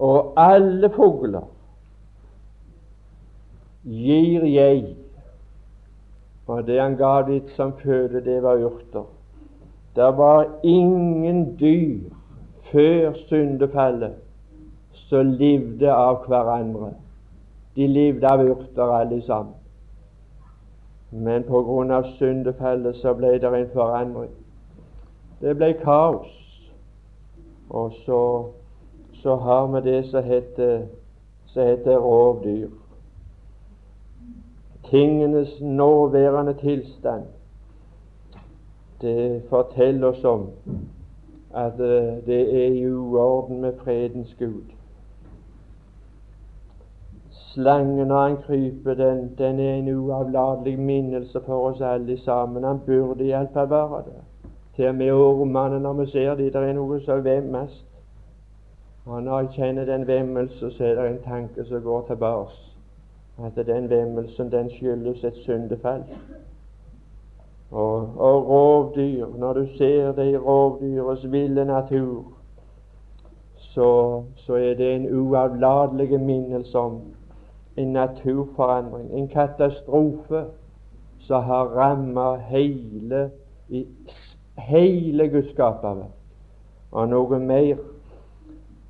og 0.00 0.32
alle 0.36 0.90
fugler 0.90 1.44
gir 3.84 4.44
jeg. 4.44 4.96
For 6.46 6.64
det 6.64 6.80
han 6.80 6.96
ga 6.96 7.20
dit 7.28 7.52
som 7.56 7.72
føde, 7.82 8.24
det 8.24 8.42
var 8.42 8.64
urter. 8.64 9.04
Det 9.96 10.16
var 10.16 10.48
ingen 10.62 11.58
dyr 11.60 12.08
før 12.72 13.12
syndefallet 13.28 14.16
som 14.92 15.36
levde 15.36 15.92
av 15.92 16.24
hverandre. 16.26 16.94
De 17.76 17.86
levde 17.86 18.28
av 18.28 18.44
urter 18.44 18.96
alle 18.96 19.22
sammen. 19.22 19.54
Men 21.12 21.44
av 21.92 22.04
syndefallet 22.18 22.96
så 22.96 23.14
ble 23.14 23.38
det 23.38 23.54
en 23.54 23.72
forandring. 23.74 24.32
Det 25.40 25.56
ble 25.56 25.72
kaos. 25.84 26.39
Og 27.70 27.92
så, 28.06 28.44
så 29.12 29.36
har 29.36 29.66
vi 29.66 29.90
det 29.90 30.04
som 30.10 30.24
heter, 30.24 30.86
som 31.46 31.62
heter 31.62 31.96
rovdyr. 31.96 32.68
Tingenes 34.90 35.60
nåværende 35.60 36.54
tilstand. 36.54 37.22
Det 39.00 39.42
forteller 39.48 40.08
oss 40.08 40.24
om 40.24 40.50
at 41.54 41.80
eh, 41.80 42.26
det 42.26 42.64
er 42.64 42.72
i 42.72 42.92
uorden 42.92 43.60
med 43.60 43.72
fredens 43.84 44.36
Gud. 44.38 44.64
Slangen 47.30 48.10
og 48.10 48.22
han 48.22 48.36
kryper, 48.36 48.94
den, 48.94 49.34
den 49.38 49.60
er 49.60 49.74
en 49.74 49.88
uavlatelig 49.88 50.78
minnelse 50.78 51.40
for 51.46 51.68
oss 51.68 51.80
alle 51.80 52.18
sammen. 52.18 52.64
Han 52.64 52.80
burde 52.86 53.24
iallfall 53.24 53.70
være 53.70 54.02
det. 54.06 54.29
Til 54.80 54.94
med 54.94 55.12
ormene, 55.12 55.80
når 55.80 55.92
vi 55.92 56.10
ser 56.10 56.34
de, 56.34 56.44
det 56.44 56.56
er 56.56 56.72
noe 56.72 56.96
som 57.04 57.24
vemmes. 57.24 57.72
Og 59.04 59.22
når 59.22 59.40
jeg 59.40 59.48
kjenner 59.52 59.84
den 59.84 60.06
vemmelse, 60.06 60.70
så 60.72 60.84
er 60.84 60.94
det 60.94 61.10
en 61.10 61.18
tanke 61.24 61.64
som 61.68 61.82
går 61.82 62.06
tilbake. 62.06 62.54
At 63.44 63.66
den 63.66 63.90
vemmelsen, 63.90 64.52
den 64.52 64.70
skyldes 64.70 65.24
et 65.24 65.36
syndefall. 65.44 66.04
Og, 67.70 67.96
og 68.16 68.48
rovdyr, 68.48 69.26
når 69.38 69.52
du 69.52 69.66
ser 69.76 70.12
det 70.12 70.30
i 70.32 70.36
rovdyrets 70.36 71.32
ville 71.32 71.64
natur, 71.64 72.24
så, 73.56 74.22
så 74.36 74.54
er 74.54 74.74
det 74.74 74.94
en 74.94 75.18
uavlatelig 75.18 76.20
minnelse 76.20 76.78
om 76.78 77.00
en 77.76 77.92
naturforandring, 77.92 79.12
en 79.12 79.28
katastrofe 79.28 80.44
som 81.18 81.42
har 81.42 81.64
rammet 81.64 82.40
hele, 82.40 83.30
hele 84.68 85.28
Guds 85.28 85.50
skaperverk. 85.50 86.16
Og 86.90 87.08
noe 87.08 87.38
mer 87.38 87.76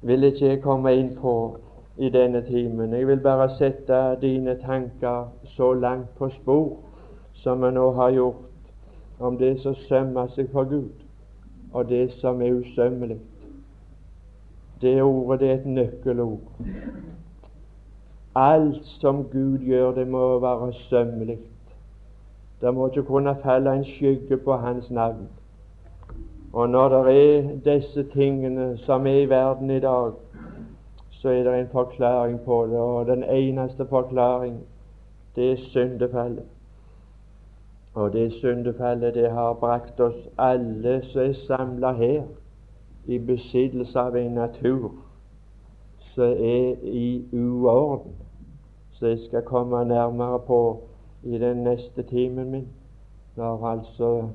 vil 0.03 0.25
ikke 0.25 0.47
jeg 0.47 0.63
komme 0.63 0.95
inn 0.97 1.11
på 1.21 1.35
i 2.01 2.09
denne 2.09 2.41
timen. 2.47 2.95
Jeg 2.97 3.07
vil 3.07 3.21
bare 3.21 3.51
sette 3.59 3.99
dine 4.23 4.57
tanker 4.63 5.29
så 5.45 5.73
langt 5.73 6.09
på 6.19 6.31
spor 6.31 6.79
som 7.43 7.63
vi 7.63 7.71
nå 7.71 7.91
har 7.93 8.11
gjort, 8.11 8.47
om 9.21 9.37
det 9.39 9.59
som 9.61 9.75
sømmer 9.89 10.29
seg 10.35 10.49
for 10.53 10.65
Gud, 10.69 10.93
og 11.73 11.89
det 11.89 12.13
som 12.21 12.41
er 12.43 12.57
usømmelig. 12.57 13.19
Det 14.81 15.03
ordet 15.03 15.41
det 15.41 15.51
er 15.51 15.55
et 15.55 15.67
nøkkelord. 15.67 16.41
Alt 18.35 18.85
som 19.01 19.25
Gud 19.25 19.59
gjør, 19.59 19.93
det 19.93 20.09
må 20.09 20.39
være 20.39 20.73
sømmelig. 20.73 21.39
Det 22.61 22.75
må 22.75 22.89
ikke 22.89 23.03
kunne 23.03 23.37
falle 23.43 23.77
en 23.77 23.85
skygge 23.85 24.37
på 24.37 24.57
Hans 24.57 24.91
navn. 24.91 25.29
Og 26.53 26.69
når 26.71 26.89
det 26.89 27.37
er 27.37 27.59
disse 27.65 28.03
tingene 28.03 28.79
som 28.79 29.07
er 29.07 29.21
i 29.23 29.29
verden 29.29 29.71
i 29.71 29.81
dag, 29.81 30.13
så 31.11 31.29
er 31.29 31.43
det 31.43 31.61
en 31.61 31.69
forklaring 31.73 32.41
på 32.41 32.67
det, 32.67 32.79
og 32.79 33.07
den 33.07 33.25
eneste 33.25 33.87
forklaring, 33.87 34.61
det 35.37 35.53
er 35.53 35.57
syndefallet. 35.57 36.45
Og 37.95 38.13
det 38.13 38.33
syndefallet, 38.33 39.15
det 39.15 39.31
har 39.31 39.53
brakt 39.53 40.01
oss 40.01 40.29
alle 40.39 41.03
som 41.05 41.21
er 41.21 41.33
samla 41.47 41.93
her, 41.93 42.23
i 43.07 43.19
besittelse 43.19 43.99
av 43.99 44.17
en 44.17 44.35
natur 44.37 44.93
som 46.15 46.35
er 46.39 46.77
i 46.83 47.25
uorden, 47.33 48.13
som 48.93 49.09
jeg 49.09 49.19
skal 49.27 49.43
komme 49.43 49.85
nærmere 49.85 50.39
på 50.47 50.83
i 51.23 51.39
den 51.39 51.57
neste 51.57 52.03
timen 52.03 52.51
min, 52.51 52.69
når 53.37 53.67
altså 53.67 54.29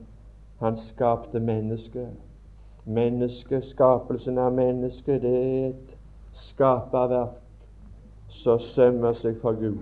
han 0.60 0.80
skapte 0.94 1.40
mennesket. 1.40 2.08
skapelsen 3.72 4.38
av 4.38 4.54
mennesket, 4.54 5.22
det 5.22 5.36
er 5.36 5.68
et 5.70 5.96
skaperverk 6.52 7.42
som 8.30 8.60
sømmer 8.60 9.14
seg 9.22 9.40
for 9.42 9.58
Gud, 9.58 9.82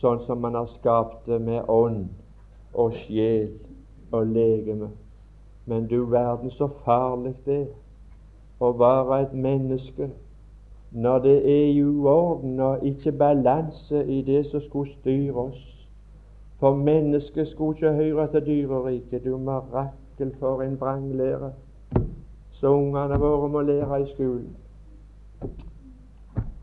sånn 0.00 0.20
som 0.26 0.44
han 0.46 0.54
har 0.54 0.68
skapt 0.76 1.26
det 1.26 1.40
med 1.42 1.68
ånd 1.68 2.06
og 2.74 2.94
sjel 3.04 3.50
og 4.14 4.30
legeme. 4.30 4.92
Men 5.66 5.88
du 5.90 6.04
verden, 6.10 6.50
så 6.50 6.68
farlig 6.84 7.34
det 7.44 7.60
er 7.62 7.72
å 8.60 8.70
være 8.78 9.22
et 9.22 9.34
menneske 9.34 10.10
når 10.94 11.18
det 11.18 11.38
er 11.50 11.82
uorden 11.82 12.60
og 12.60 12.84
ikke 12.86 13.12
balanse 13.18 14.04
i 14.06 14.22
det 14.22 14.44
som 14.50 14.62
skulle 14.62 14.92
styre 15.00 15.48
oss. 15.48 15.73
For 16.60 16.76
mennesket 16.76 17.48
skulle 17.48 17.76
ikke 17.76 17.92
høre 17.92 18.30
til 18.30 18.46
dyreriket. 18.46 19.24
Du 19.24 19.38
marakel 19.38 20.34
for 20.38 20.62
en 20.62 20.80
vranglære 20.80 21.52
så 22.64 22.68
ungene 22.68 23.18
våre 23.20 23.48
må 23.48 23.60
lære 23.60 24.02
i 24.02 24.06
skolen. 24.14 24.56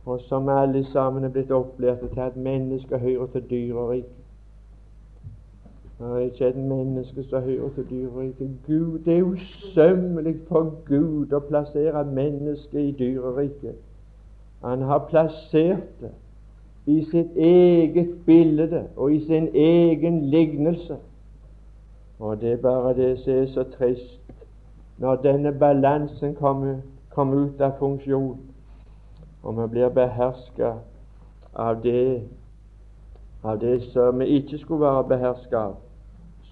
Og 0.06 0.20
som 0.20 0.50
alle 0.50 0.86
sammen 0.86 1.24
er 1.24 1.30
blitt 1.30 1.52
opplært 1.52 2.00
til 2.14 2.20
at 2.20 2.38
mennesket 2.38 3.00
hører 3.00 3.28
til 3.28 3.44
dyreriket. 3.50 4.18
Det 6.00 6.08
er 6.08 6.18
ikke 6.18 6.48
et 6.48 6.58
menneske 6.58 7.24
som 7.24 7.44
hører 7.44 7.70
til 7.76 7.86
dyreriket. 7.90 8.58
Gud, 8.68 9.00
det 9.06 9.18
er 9.18 9.24
usømmelig 9.24 10.36
for 10.48 10.74
Gud 10.88 11.38
å 11.38 11.44
plassere 11.46 12.02
mennesket 12.10 12.82
i 12.82 12.96
dyreriket. 12.98 13.78
Han 14.66 14.82
har 14.90 15.06
plassert 15.10 15.86
det 16.02 16.16
i 16.86 17.06
sitt 17.12 17.38
eget 17.38 18.26
bilde 18.26 18.88
og 18.96 19.14
i 19.14 19.26
sin 19.26 19.48
egen 19.56 20.26
lignelse. 20.26 20.98
Og 22.20 22.42
det 22.42 22.52
er 22.52 22.58
bare 22.58 22.94
det 22.94 23.20
som 23.20 23.34
er 23.34 23.46
så 23.46 23.64
trist, 23.64 24.22
når 24.98 25.16
denne 25.16 25.52
balansen 25.52 26.36
kommer, 26.36 26.76
kommer 27.10 27.46
ut 27.46 27.62
av 27.62 27.72
funksjon, 27.80 28.38
og 29.44 29.62
vi 29.62 29.68
blir 29.68 29.90
beherska 29.90 30.74
av 31.54 31.82
det 31.84 32.22
av 33.44 33.60
det 33.60 33.82
som 33.94 34.20
vi 34.20 34.26
ikke 34.26 34.58
skulle 34.58 34.86
være 34.86 35.08
beherska 35.08 35.58
av, 35.58 35.76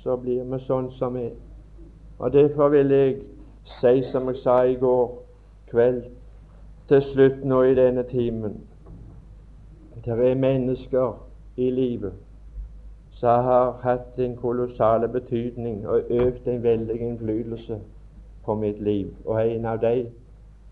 så 0.02 0.16
blir 0.18 0.44
vi 0.44 0.60
sånn 0.66 0.90
som 0.98 1.14
vi 1.14 1.28
er. 1.28 1.36
Og 2.20 2.34
Derfor 2.34 2.70
vil 2.74 2.92
jeg 2.92 3.20
si, 3.80 4.02
som 4.12 4.28
jeg 4.28 4.42
sa 4.44 4.62
i 4.66 4.76
går 4.76 5.12
kveld, 5.70 6.04
til 6.90 7.06
slutt 7.14 7.46
nå 7.46 7.62
i 7.70 7.76
denne 7.78 8.04
timen 8.10 8.58
det 10.06 10.32
er 10.32 10.36
mennesker 10.36 11.26
i 11.58 11.70
livet 11.70 12.14
som 13.20 13.44
har 13.44 13.72
hatt 13.84 14.20
en 14.20 14.36
kolossal 14.36 15.08
betydning 15.12 15.88
og 15.88 16.02
økt 16.10 16.48
en 16.48 16.64
veldig 16.64 16.96
innflytelse 16.96 17.80
på 18.46 18.56
mitt 18.56 18.82
liv. 18.82 19.10
Og 19.26 19.48
en 19.48 19.66
av 19.66 19.82
dem, 19.82 20.06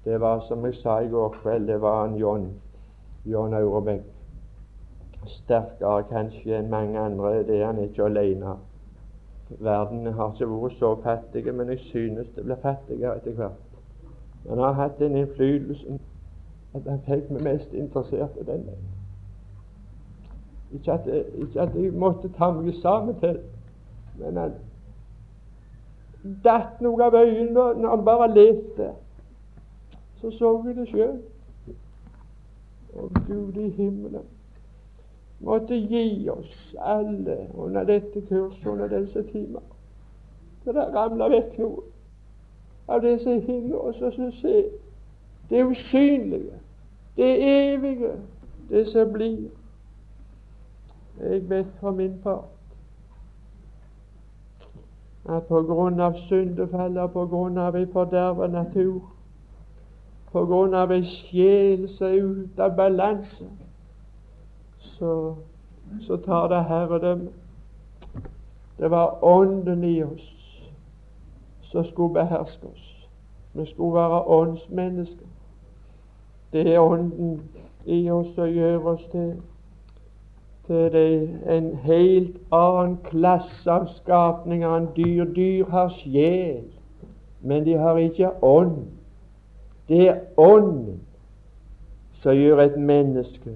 det 0.05 0.21
var 0.21 0.45
som 0.47 0.65
jeg 0.65 0.75
sa 0.75 0.99
i 0.99 1.09
går 1.11 1.35
kveld, 1.41 1.67
det 1.67 1.81
var 1.81 2.05
en 2.05 2.15
John, 2.15 2.47
John 3.25 3.53
Aurebekk. 3.53 4.05
Sterkere 5.27 6.03
kanskje 6.07 6.55
enn 6.55 6.69
mange 6.71 6.99
andre. 6.99 7.43
Det 7.43 7.61
er 7.61 7.65
han 7.65 7.83
ikke 7.83 8.05
alene. 8.05 8.55
Verden 9.59 10.07
har 10.07 10.31
ikke 10.31 10.47
vært 10.47 10.79
så 10.79 10.95
fattig, 11.03 11.53
men 11.53 11.69
jeg 11.69 11.79
synes 11.91 12.29
det 12.35 12.45
blir 12.45 12.63
fattigere 12.63 13.17
etter 13.17 13.35
hvert. 13.35 13.63
Han 14.49 14.63
har 14.63 14.71
hatt 14.73 15.01
en 15.01 15.15
innflytelse 15.19 15.99
at 16.75 16.87
han 16.87 17.03
fikk 17.07 17.31
meg 17.31 17.43
mest 17.43 17.73
interessert 17.73 18.39
i 18.39 18.47
den. 18.47 18.69
Ikke 20.73 20.91
at, 20.91 21.07
ikke 21.35 21.61
at 21.61 21.75
jeg 21.75 21.93
måtte 21.93 22.29
ta 22.35 22.51
meg 22.51 22.73
sammen 22.81 23.15
til 23.19 23.39
men 24.17 24.37
han 24.37 24.53
datt 26.43 26.81
noe 26.81 27.03
av 27.05 27.15
øynene 27.15 27.65
når 27.77 27.89
han 27.89 28.05
bare 28.05 28.29
leste. 28.33 28.91
Så 30.21 30.31
så 30.33 30.55
vi 30.61 30.73
det 30.73 30.87
sjøl. 30.89 31.19
Og 32.97 33.11
Gud 33.27 33.59
i 33.61 33.69
himmelen 33.69 34.25
måtte 35.39 35.77
gi 35.77 36.29
oss 36.33 36.75
alle 36.81 37.37
under 37.53 37.83
dette 37.85 38.21
kurset, 38.25 38.65
under 38.65 38.87
disse 38.89 39.21
timer, 39.31 39.61
så 40.63 40.73
det 40.73 40.87
ramler 40.95 41.29
vekk 41.29 41.59
noe 41.61 41.83
av 42.89 43.03
det 43.05 43.19
som 43.21 43.43
hindrer 43.45 43.91
oss 43.91 44.01
å 44.01 44.09
se 44.39 44.55
det 45.51 45.61
usynlige, 45.61 46.57
det 47.19 47.29
evige, 47.51 48.15
det 48.71 48.87
som 48.89 49.13
blir. 49.13 49.45
Jeg 51.19 51.49
vet 51.49 51.67
for 51.79 51.91
min 51.91 52.19
part 52.23 52.43
at 55.29 55.43
på 55.47 55.61
grunn 55.61 55.99
av 55.99 56.15
syndefallet 56.27 57.11
på 57.11 57.25
grunn 57.27 57.57
av 57.57 57.75
en 57.75 57.89
forderva 57.91 58.47
natur, 58.47 59.01
på 60.31 60.45
grunn 60.45 60.73
av 60.73 60.91
en 60.91 61.03
sjel 61.03 61.87
som 61.97 62.07
er 62.07 62.21
ute 62.23 62.63
av 62.63 62.75
balanse, 62.77 63.49
så, 64.79 65.35
så 66.07 66.17
tar 66.17 66.47
det 66.47 66.63
herredømme. 66.69 67.33
Det 68.77 68.91
var 68.91 69.19
Ånden 69.25 69.83
i 69.83 70.03
oss 70.03 70.33
som 71.71 71.85
skulle 71.85 72.13
beherske 72.13 72.67
oss. 72.67 73.07
Vi 73.53 73.65
skulle 73.65 73.93
være 73.93 74.23
åndsmennesker. 74.23 75.27
Det 76.53 76.73
er 76.73 76.79
Ånden 76.79 77.41
i 77.85 78.09
oss 78.11 78.35
som 78.35 78.47
gjør 78.47 78.93
oss 78.93 79.03
til 79.11 79.33
til 80.67 80.95
en 81.49 81.75
helt 81.83 82.37
annen 82.51 82.97
klasse 83.07 83.71
av 83.71 83.87
skapninger 83.95 84.75
enn 84.77 84.89
dyr. 84.95 85.25
Dyr 85.35 85.69
har 85.71 85.91
sjel, 86.01 86.63
men 87.41 87.65
de 87.65 87.77
har 87.79 87.99
ikke 88.01 88.31
ånd. 88.43 88.85
Det 89.87 90.07
er 90.09 90.23
ånden 90.37 90.99
som 92.21 92.35
gjør 92.35 92.65
et 92.65 92.79
menneske 92.79 93.55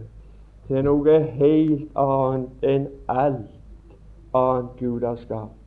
til 0.67 0.85
noe 0.87 1.17
helt 1.35 1.97
annet 1.99 2.69
enn 2.73 2.87
alt 3.11 3.57
annet 4.33 4.77
Gud 4.79 5.03
har 5.03 5.19
skapt. 5.19 5.57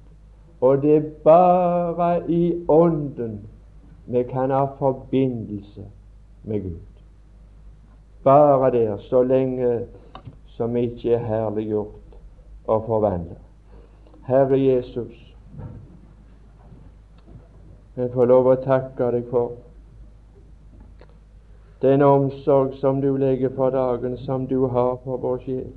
Og 0.65 0.83
det 0.83 0.97
er 0.97 1.11
bare 1.25 2.31
i 2.31 2.65
Ånden 2.69 3.41
vi 4.07 4.23
kan 4.23 4.51
ha 4.51 4.65
forbindelse 4.79 5.85
med 6.45 6.63
Gud. 6.63 7.03
Bare 8.25 8.71
der, 8.73 8.97
så 8.99 9.23
lenge 9.23 9.87
som 10.57 10.77
ikke 10.77 11.13
er 11.15 11.19
herliggjort 11.19 12.19
og 12.67 12.85
forvandlet. 12.87 13.39
Herre 14.27 14.59
Jesus, 14.61 15.35
jeg 17.97 18.11
får 18.15 18.25
lov 18.25 18.49
å 18.51 18.57
takke 18.65 19.11
deg 19.15 19.27
for 19.31 19.53
den 21.83 22.03
omsorg 22.03 22.79
som 22.81 23.01
du 23.03 23.11
legger 23.21 23.53
for 23.55 23.71
dagen, 23.71 24.17
som 24.25 24.47
du 24.47 24.67
har 24.67 24.97
for 25.05 25.21
vår 25.21 25.43
sjel, 25.45 25.73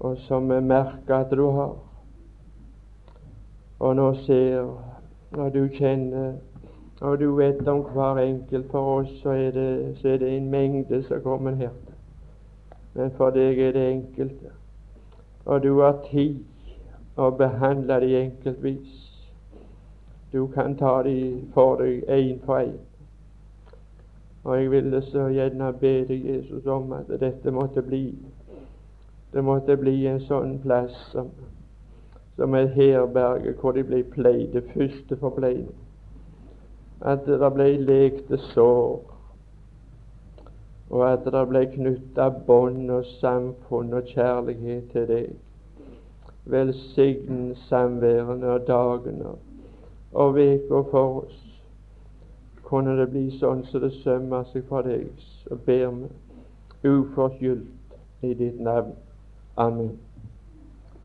og 0.00 0.18
som 0.26 0.50
vi 0.50 0.60
merker 0.60 1.14
at 1.16 1.30
du 1.30 1.46
har. 1.50 1.74
og 3.78 3.96
nå 3.96 4.14
ser 4.14 4.68
når 5.36 5.48
du 5.50 5.68
kjenner 5.68 6.34
og 7.00 7.18
du 7.18 7.34
vet 7.36 7.68
om 7.68 7.82
hver 7.92 8.18
enkelt 8.18 8.70
for 8.70 9.00
oss, 9.00 9.08
så 9.22 9.30
er 9.30 9.50
det, 9.50 9.96
så 10.00 10.08
er 10.08 10.16
det 10.16 10.36
en 10.36 10.50
mengde 10.50 11.02
som 11.02 11.20
kommer 11.22 11.54
her. 11.54 11.68
Men 12.94 13.10
for 13.16 13.34
deg 13.34 13.58
er 13.58 13.72
det 13.72 13.86
enkelte. 13.90 14.52
Og 15.44 15.62
du 15.62 15.80
har 15.80 15.98
tid 16.10 16.44
å 17.16 17.30
behandle 17.30 18.00
de 18.00 18.12
enkeltvis. 18.20 19.00
Du 20.32 20.46
kan 20.54 20.76
ta 20.76 21.02
de 21.06 21.18
for 21.54 21.78
deg 21.82 22.06
én 22.10 22.40
for 22.46 22.62
én. 22.62 22.78
Og 24.44 24.58
jeg 24.60 24.70
ville 24.70 25.02
så 25.02 25.28
gjerne 25.32 25.72
be 25.80 25.92
deg, 26.08 26.24
Jesus, 26.26 26.66
om 26.66 26.92
at 26.92 27.12
dette 27.20 27.50
måtte 27.50 27.82
bli 27.82 28.06
det 29.34 29.42
måtte 29.42 29.74
bli 29.76 30.04
en 30.06 30.20
sånn 30.22 30.60
plass 30.62 30.94
som, 31.10 31.32
som 32.36 32.54
et 32.54 32.70
herberge 32.76 33.56
hvor 33.58 33.74
de 33.74 33.82
ble 33.82 34.04
pleid, 34.06 34.52
det 34.54 34.62
første 34.70 35.18
forpleining. 35.18 35.72
At 37.02 37.26
det 37.26 37.50
ble 37.56 37.66
lekte 37.82 38.38
sår, 38.52 39.00
og 40.90 41.12
at 41.12 41.24
det 41.24 41.46
ble 41.48 41.64
knytta 41.72 42.28
bånd 42.46 42.90
og 42.90 43.08
samfunn 43.20 43.94
og 43.96 44.10
kjærlighet 44.12 44.90
til 44.92 45.08
deg. 45.08 45.32
Velsign 46.44 47.54
samværene 47.68 48.52
og 48.56 48.66
dagene 48.68 49.36
og 50.14 50.36
uka 50.38 50.82
for 50.90 51.22
oss 51.22 51.40
kunne 52.64 52.96
det 52.96 53.10
bli 53.12 53.26
sånn 53.38 53.64
som 53.64 53.80
så 53.80 53.82
det 53.84 53.92
sømmer 54.00 54.46
seg 54.52 54.64
for 54.68 54.86
deg, 54.86 55.10
så 55.44 55.58
ber 55.66 55.90
vi 55.98 56.08
uforskyldt 56.88 58.24
i 58.24 58.34
ditt 58.38 58.60
navn. 58.60 58.94
Amen. 59.56 60.03